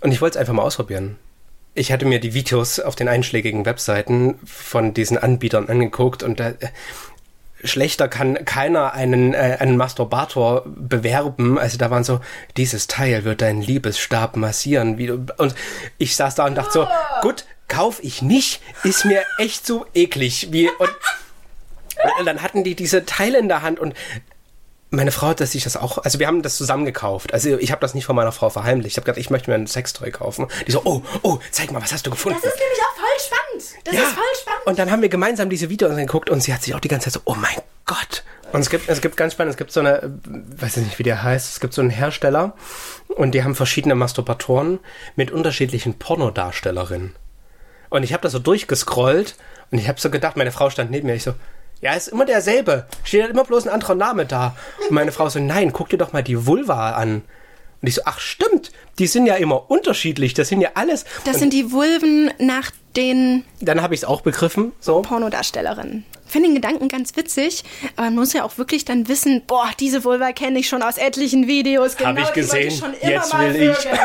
[0.00, 1.16] Und ich wollte es einfach mal ausprobieren
[1.74, 6.52] ich hatte mir die Videos auf den einschlägigen Webseiten von diesen Anbietern angeguckt und da,
[7.62, 11.58] schlechter kann keiner einen, äh, einen Masturbator bewerben.
[11.58, 12.20] Also da waren so,
[12.56, 14.98] dieses Teil wird deinen Liebesstab massieren.
[14.98, 15.54] Wie und
[15.98, 16.88] ich saß da und dachte so,
[17.22, 20.48] gut, kauf ich nicht, ist mir echt so eklig.
[20.50, 20.90] Wie, und,
[22.18, 23.94] und dann hatten die diese Teile in der Hand und
[24.90, 27.32] meine Frau hat sich das auch, also wir haben das zusammen gekauft.
[27.32, 28.92] Also ich habe das nicht von meiner Frau verheimlicht.
[28.92, 30.48] Ich habe gedacht, ich möchte mir ein Sextoy kaufen.
[30.66, 32.38] Die so, oh, oh, zeig mal, was hast du gefunden?
[32.42, 33.84] Das ist nämlich auch voll spannend.
[33.84, 34.02] Das ja.
[34.02, 34.66] ist voll spannend.
[34.66, 37.04] Und dann haben wir gemeinsam diese Videos angeguckt und sie hat sich auch die ganze
[37.04, 38.24] Zeit so, oh mein Gott.
[38.52, 41.04] Und es gibt, es gibt ganz spannend, es gibt so eine, weiß ich nicht, wie
[41.04, 42.54] der heißt, es gibt so einen Hersteller
[43.08, 44.80] und die haben verschiedene Masturbatoren
[45.14, 47.14] mit unterschiedlichen Pornodarstellerinnen.
[47.90, 49.36] Und ich habe da so durchgescrollt
[49.70, 51.34] und ich habe so gedacht, meine Frau stand neben mir, ich so,
[51.80, 52.86] ja, ist immer derselbe.
[53.04, 54.56] Steht halt immer bloß ein anderer Name da.
[54.80, 57.22] Und meine Frau so, nein, guck dir doch mal die Vulva an.
[57.80, 60.34] Und ich so, ach stimmt, die sind ja immer unterschiedlich.
[60.34, 61.04] Das sind ja alles.
[61.24, 64.72] Das und sind die Vulven nach den dann habe ich es auch begriffen.
[64.80, 65.02] So.
[65.02, 66.04] Pornodarstellerinnen.
[66.30, 67.64] Finde den Gedanken ganz witzig,
[67.96, 70.96] aber man muss ja auch wirklich dann wissen, boah, diese Vulva kenne ich schon aus
[70.96, 71.96] etlichen Videos.
[71.96, 72.70] Genau, Hab ich gesehen.
[72.70, 73.76] schon immer Jetzt mal will ich.
[73.76, 73.98] vögeln.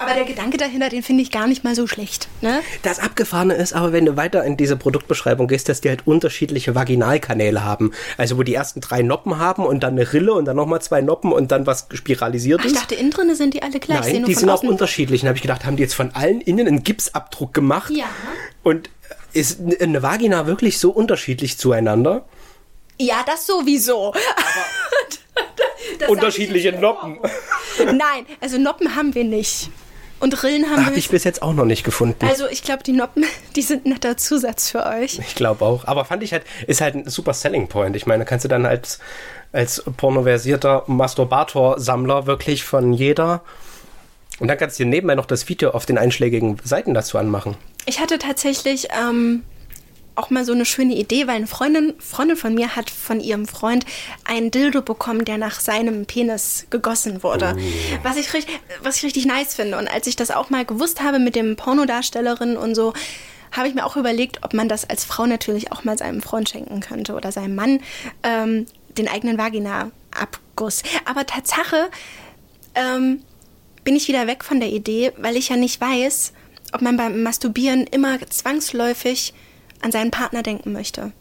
[0.00, 2.28] Aber der Gedanke dahinter, den finde ich gar nicht mal so schlecht.
[2.40, 2.60] Ne?
[2.82, 6.74] Das Abgefahrene ist aber, wenn du weiter in diese Produktbeschreibung gehst, dass die halt unterschiedliche
[6.74, 7.92] Vaginalkanäle haben.
[8.16, 11.00] Also wo die ersten drei Noppen haben und dann eine Rille und dann nochmal zwei
[11.00, 12.80] Noppen und dann was spiralisiert Ach, ich ist.
[12.80, 14.12] dachte, innen drinne sind die alle gleich.
[14.12, 15.22] Nein, die sind auch unterschiedlich.
[15.22, 17.90] Und habe ich gedacht, haben die jetzt von allen innen einen Gipsabdruck gemacht?
[17.90, 18.06] Ja.
[18.62, 18.90] Und
[19.32, 22.24] ist eine Vagina wirklich so unterschiedlich zueinander?
[22.98, 24.14] Ja, das sowieso.
[25.98, 27.18] Das Unterschiedliche Noppen.
[27.84, 29.70] Nein, also Noppen haben wir nicht.
[30.20, 30.98] Und Rillen haben Habe wir.
[30.98, 32.26] ich bis jetzt auch noch nicht gefunden.
[32.26, 33.24] Also ich glaube, die Noppen,
[33.56, 35.18] die sind ein netter Zusatz für euch.
[35.18, 35.86] Ich glaube auch.
[35.86, 37.94] Aber fand ich halt, ist halt ein super Selling Point.
[37.96, 38.98] Ich meine, kannst du dann als,
[39.52, 43.42] als pornoversierter Masturbator-Sammler wirklich von jeder.
[44.38, 47.56] Und dann kannst du dir nebenbei noch das Video auf den einschlägigen Seiten dazu anmachen.
[47.86, 49.42] Ich hatte tatsächlich ähm,
[50.18, 53.46] auch mal so eine schöne Idee, weil eine Freundin, Freundin von mir hat von ihrem
[53.46, 53.86] Freund
[54.24, 57.56] einen Dildo bekommen, der nach seinem Penis gegossen wurde.
[58.02, 59.78] Was, ich richtig, was ich richtig nice finde.
[59.78, 62.92] Und als ich das auch mal gewusst habe mit dem Pornodarstellerin und so,
[63.52, 66.48] habe ich mir auch überlegt, ob man das als Frau natürlich auch mal seinem Freund
[66.48, 67.80] schenken könnte oder seinem Mann
[68.22, 70.82] ähm, den eigenen Vagina-Abguss.
[71.06, 71.88] Aber Tatsache
[72.74, 73.22] ähm,
[73.88, 76.34] bin ich wieder weg von der Idee, weil ich ja nicht weiß,
[76.74, 79.32] ob man beim Masturbieren immer zwangsläufig
[79.80, 81.12] an seinen Partner denken möchte.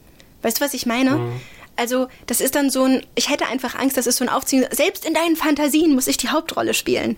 [0.41, 1.31] Weißt du, was ich meine?
[1.77, 4.65] Also, das ist dann so ein, ich hätte einfach Angst, das ist so ein Aufziehen,
[4.71, 7.15] selbst in deinen Fantasien muss ich die Hauptrolle spielen.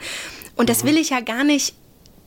[0.55, 1.73] Und das will ich ja gar nicht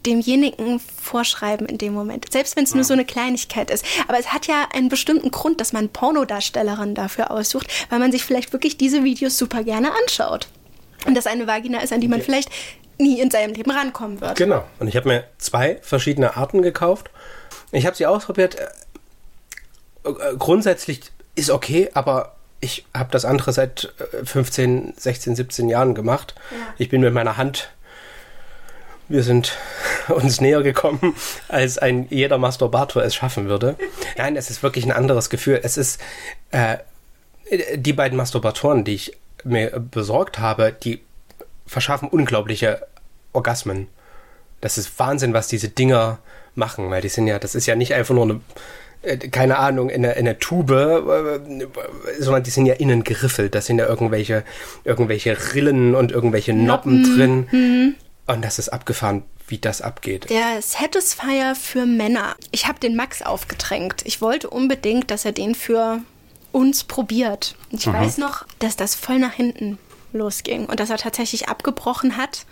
[0.04, 2.26] demjenigen vorschreiben in dem Moment.
[2.32, 3.84] Selbst wenn es nur so eine Kleinigkeit ist.
[4.08, 8.24] Aber es hat ja einen bestimmten Grund, dass man Pornodarstellerin dafür aussucht, weil man sich
[8.24, 10.48] vielleicht wirklich diese Videos super gerne anschaut.
[11.06, 12.48] Und das eine Vagina ist, an die man vielleicht
[12.98, 14.36] nie in seinem Leben rankommen wird.
[14.36, 14.64] Genau.
[14.78, 17.10] Und ich habe mir zwei verschiedene Arten gekauft.
[17.70, 18.56] Ich habe sie ausprobiert.
[20.04, 21.00] Äh, Grundsätzlich
[21.34, 26.34] ist okay, aber ich habe das andere seit äh, 15, 16, 17 Jahren gemacht.
[26.78, 27.70] Ich bin mit meiner Hand,
[29.08, 29.56] wir sind
[30.08, 31.14] uns näher gekommen,
[31.48, 33.76] als ein jeder Masturbator es schaffen würde.
[34.16, 35.60] Nein, es ist wirklich ein anderes Gefühl.
[35.62, 36.00] Es ist
[36.50, 36.78] äh,
[37.74, 41.02] die beiden Masturbatoren, die ich mir besorgt habe, die
[41.72, 42.86] verschaffen unglaubliche
[43.32, 43.88] Orgasmen.
[44.60, 46.18] Das ist Wahnsinn, was diese Dinger
[46.54, 48.40] machen, weil die sind ja, das ist ja nicht einfach nur eine,
[49.00, 53.54] äh, keine Ahnung, in der, in der Tube, äh, sondern die sind ja innen geriffelt.
[53.54, 54.44] Da sind ja irgendwelche,
[54.84, 57.96] irgendwelche Rillen und irgendwelche Noppen, drin.
[58.26, 60.28] Und das ist abgefahren, wie das abgeht.
[60.30, 62.36] Der Satisfier für Männer.
[62.52, 64.02] Ich habe den Max aufgedrängt.
[64.04, 66.00] Ich wollte unbedingt, dass er den für
[66.52, 67.56] uns probiert.
[67.70, 69.78] Ich weiß noch, dass das voll nach hinten
[70.12, 72.46] losging und dass er tatsächlich abgebrochen hat.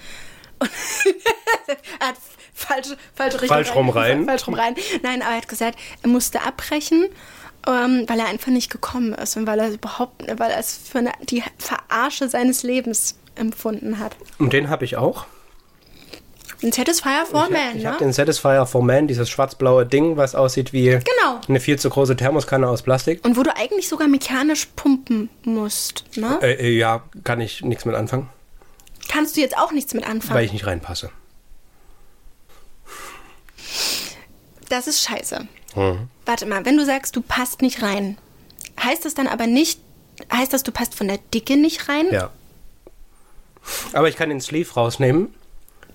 [0.59, 0.71] Und
[2.01, 2.17] er hat
[2.55, 4.25] falsche, falsche Richtung Falsch rum rein.
[4.27, 4.75] Falsch rum rein.
[5.03, 7.09] Nein, aber er hat gesagt, er musste abbrechen,
[7.67, 10.99] ähm, weil er einfach nicht gekommen ist und weil er überhaupt, weil er es für
[10.99, 14.17] eine, die Verarsche seines Lebens empfunden hat.
[14.39, 15.27] Und den habe ich auch.
[16.63, 17.89] Ein Satisfier for Ich, Man, ich ne?
[17.89, 21.41] habe den Satisfier for Man, dieses schwarz-blaue Ding, was aussieht wie Genau.
[21.49, 23.25] eine viel zu große Thermoskanne aus Plastik.
[23.25, 26.39] Und wo du eigentlich sogar mechanisch pumpen musst, ne?
[26.43, 28.29] Äh, äh, ja, kann ich nichts mit anfangen,
[29.09, 30.35] Kannst du jetzt auch nichts mit anfangen.
[30.39, 31.11] weil ich nicht reinpasse.
[34.69, 35.47] das ist scheiße.
[35.75, 36.09] Mhm.
[36.27, 38.19] Warte mal, wenn du sagst, du passt nicht rein,
[38.83, 39.81] heißt das dann aber nicht,
[40.33, 42.07] heißt das, du passt von der Dicke nicht rein?
[42.13, 42.31] Ja.
[43.93, 45.35] Aber ich kann den Sleeve rausnehmen.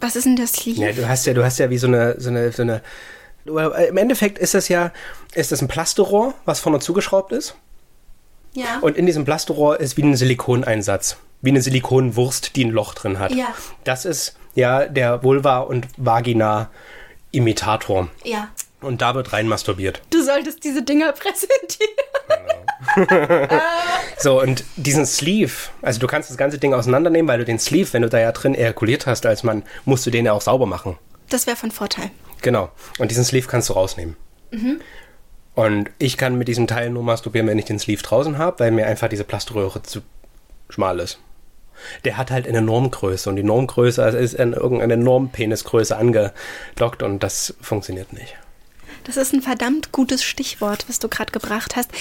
[0.06, 0.80] Was ist denn das Sleeve?
[0.82, 2.82] Ja, du hast ja, du hast ja wie so eine, so eine, so eine.
[3.47, 4.91] äh, Im Endeffekt ist das ja,
[5.34, 7.56] ist das ein Plasterohr, was vorne zugeschraubt ist.
[8.53, 8.78] Ja.
[8.82, 11.18] Und in diesem Plasterohr ist wie ein Silikoneinsatz.
[11.41, 13.32] Wie eine Silikonwurst, die ein Loch drin hat.
[13.32, 13.47] Ja.
[13.84, 18.10] Das ist ja der Vulva- und Vagina-Imitator.
[18.24, 18.49] ja.
[18.82, 20.01] Und da wird rein masturbiert.
[20.12, 21.89] Du solltest diese Dinger präsentieren.
[24.17, 27.91] so, und diesen Sleeve, also du kannst das ganze Ding auseinandernehmen, weil du den Sleeve,
[27.93, 30.65] wenn du da ja drin ejakuliert hast als Mann, musst du den ja auch sauber
[30.65, 30.97] machen.
[31.30, 32.11] Das wäre von Vorteil.
[32.41, 32.69] Genau.
[32.99, 34.15] Und diesen Sleeve kannst du rausnehmen.
[34.51, 34.82] Mhm.
[35.55, 38.71] Und ich kann mit diesem Teil nur masturbieren, wenn ich den Sleeve draußen habe, weil
[38.71, 40.01] mir einfach diese Plaströhre zu
[40.69, 41.19] schmal ist.
[42.03, 47.53] Der hat halt eine Normgröße und die Normgröße ist in irgendeine Normpenisgröße angedockt und das
[47.61, 48.36] funktioniert nicht.
[49.05, 51.91] Das ist ein verdammt gutes Stichwort, was du gerade gebracht hast.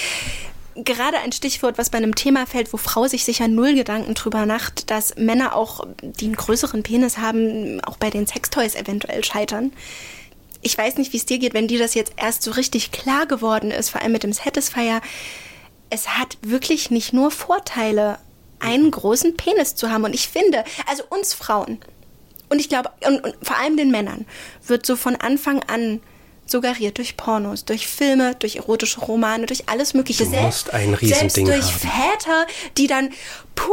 [0.77, 4.45] Gerade ein Stichwort, was bei einem Thema fällt, wo Frau sich sicher null Gedanken drüber
[4.45, 9.73] macht, dass Männer auch, die einen größeren Penis haben, auch bei den Sextoys eventuell scheitern.
[10.63, 13.27] Ich weiß nicht, wie es dir geht, wenn dir das jetzt erst so richtig klar
[13.27, 15.01] geworden ist, vor allem mit dem Satisfier.
[15.91, 18.19] Es hat wirklich nicht nur Vorteile,
[18.59, 20.05] einen großen Penis zu haben.
[20.05, 21.79] Und ich finde, also uns Frauen,
[22.49, 24.27] und ich glaube, und, und vor allem den Männern,
[24.67, 26.01] wird so von Anfang an
[26.47, 30.25] suggeriert durch Pornos, durch Filme, durch erotische Romane, durch alles Mögliche.
[30.25, 32.13] Du musst ein Riesending selbst durch haben.
[32.19, 33.11] Väter, die dann,
[33.55, 33.73] puh,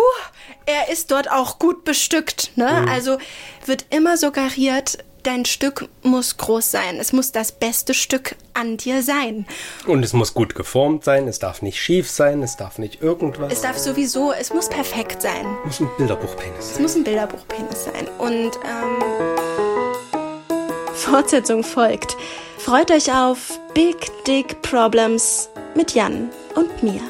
[0.65, 2.51] er ist dort auch gut bestückt.
[2.55, 2.81] Ne?
[2.81, 2.87] Mhm.
[2.87, 3.17] Also
[3.65, 6.97] wird immer suggeriert, dein Stück muss groß sein.
[6.97, 9.45] Es muss das beste Stück an dir sein.
[9.85, 13.53] Und es muss gut geformt sein, es darf nicht schief sein, es darf nicht irgendwas.
[13.53, 15.45] Es darf sowieso, es muss perfekt sein.
[15.67, 16.73] Es muss ein Bilderbuchpenis sein.
[16.73, 18.07] Es muss ein Bilderbuchpenis sein.
[18.17, 19.40] Und ähm,
[21.11, 22.15] Fortsetzung folgt.
[22.57, 27.01] Freut euch auf Big Dick Problems mit Jan und mir.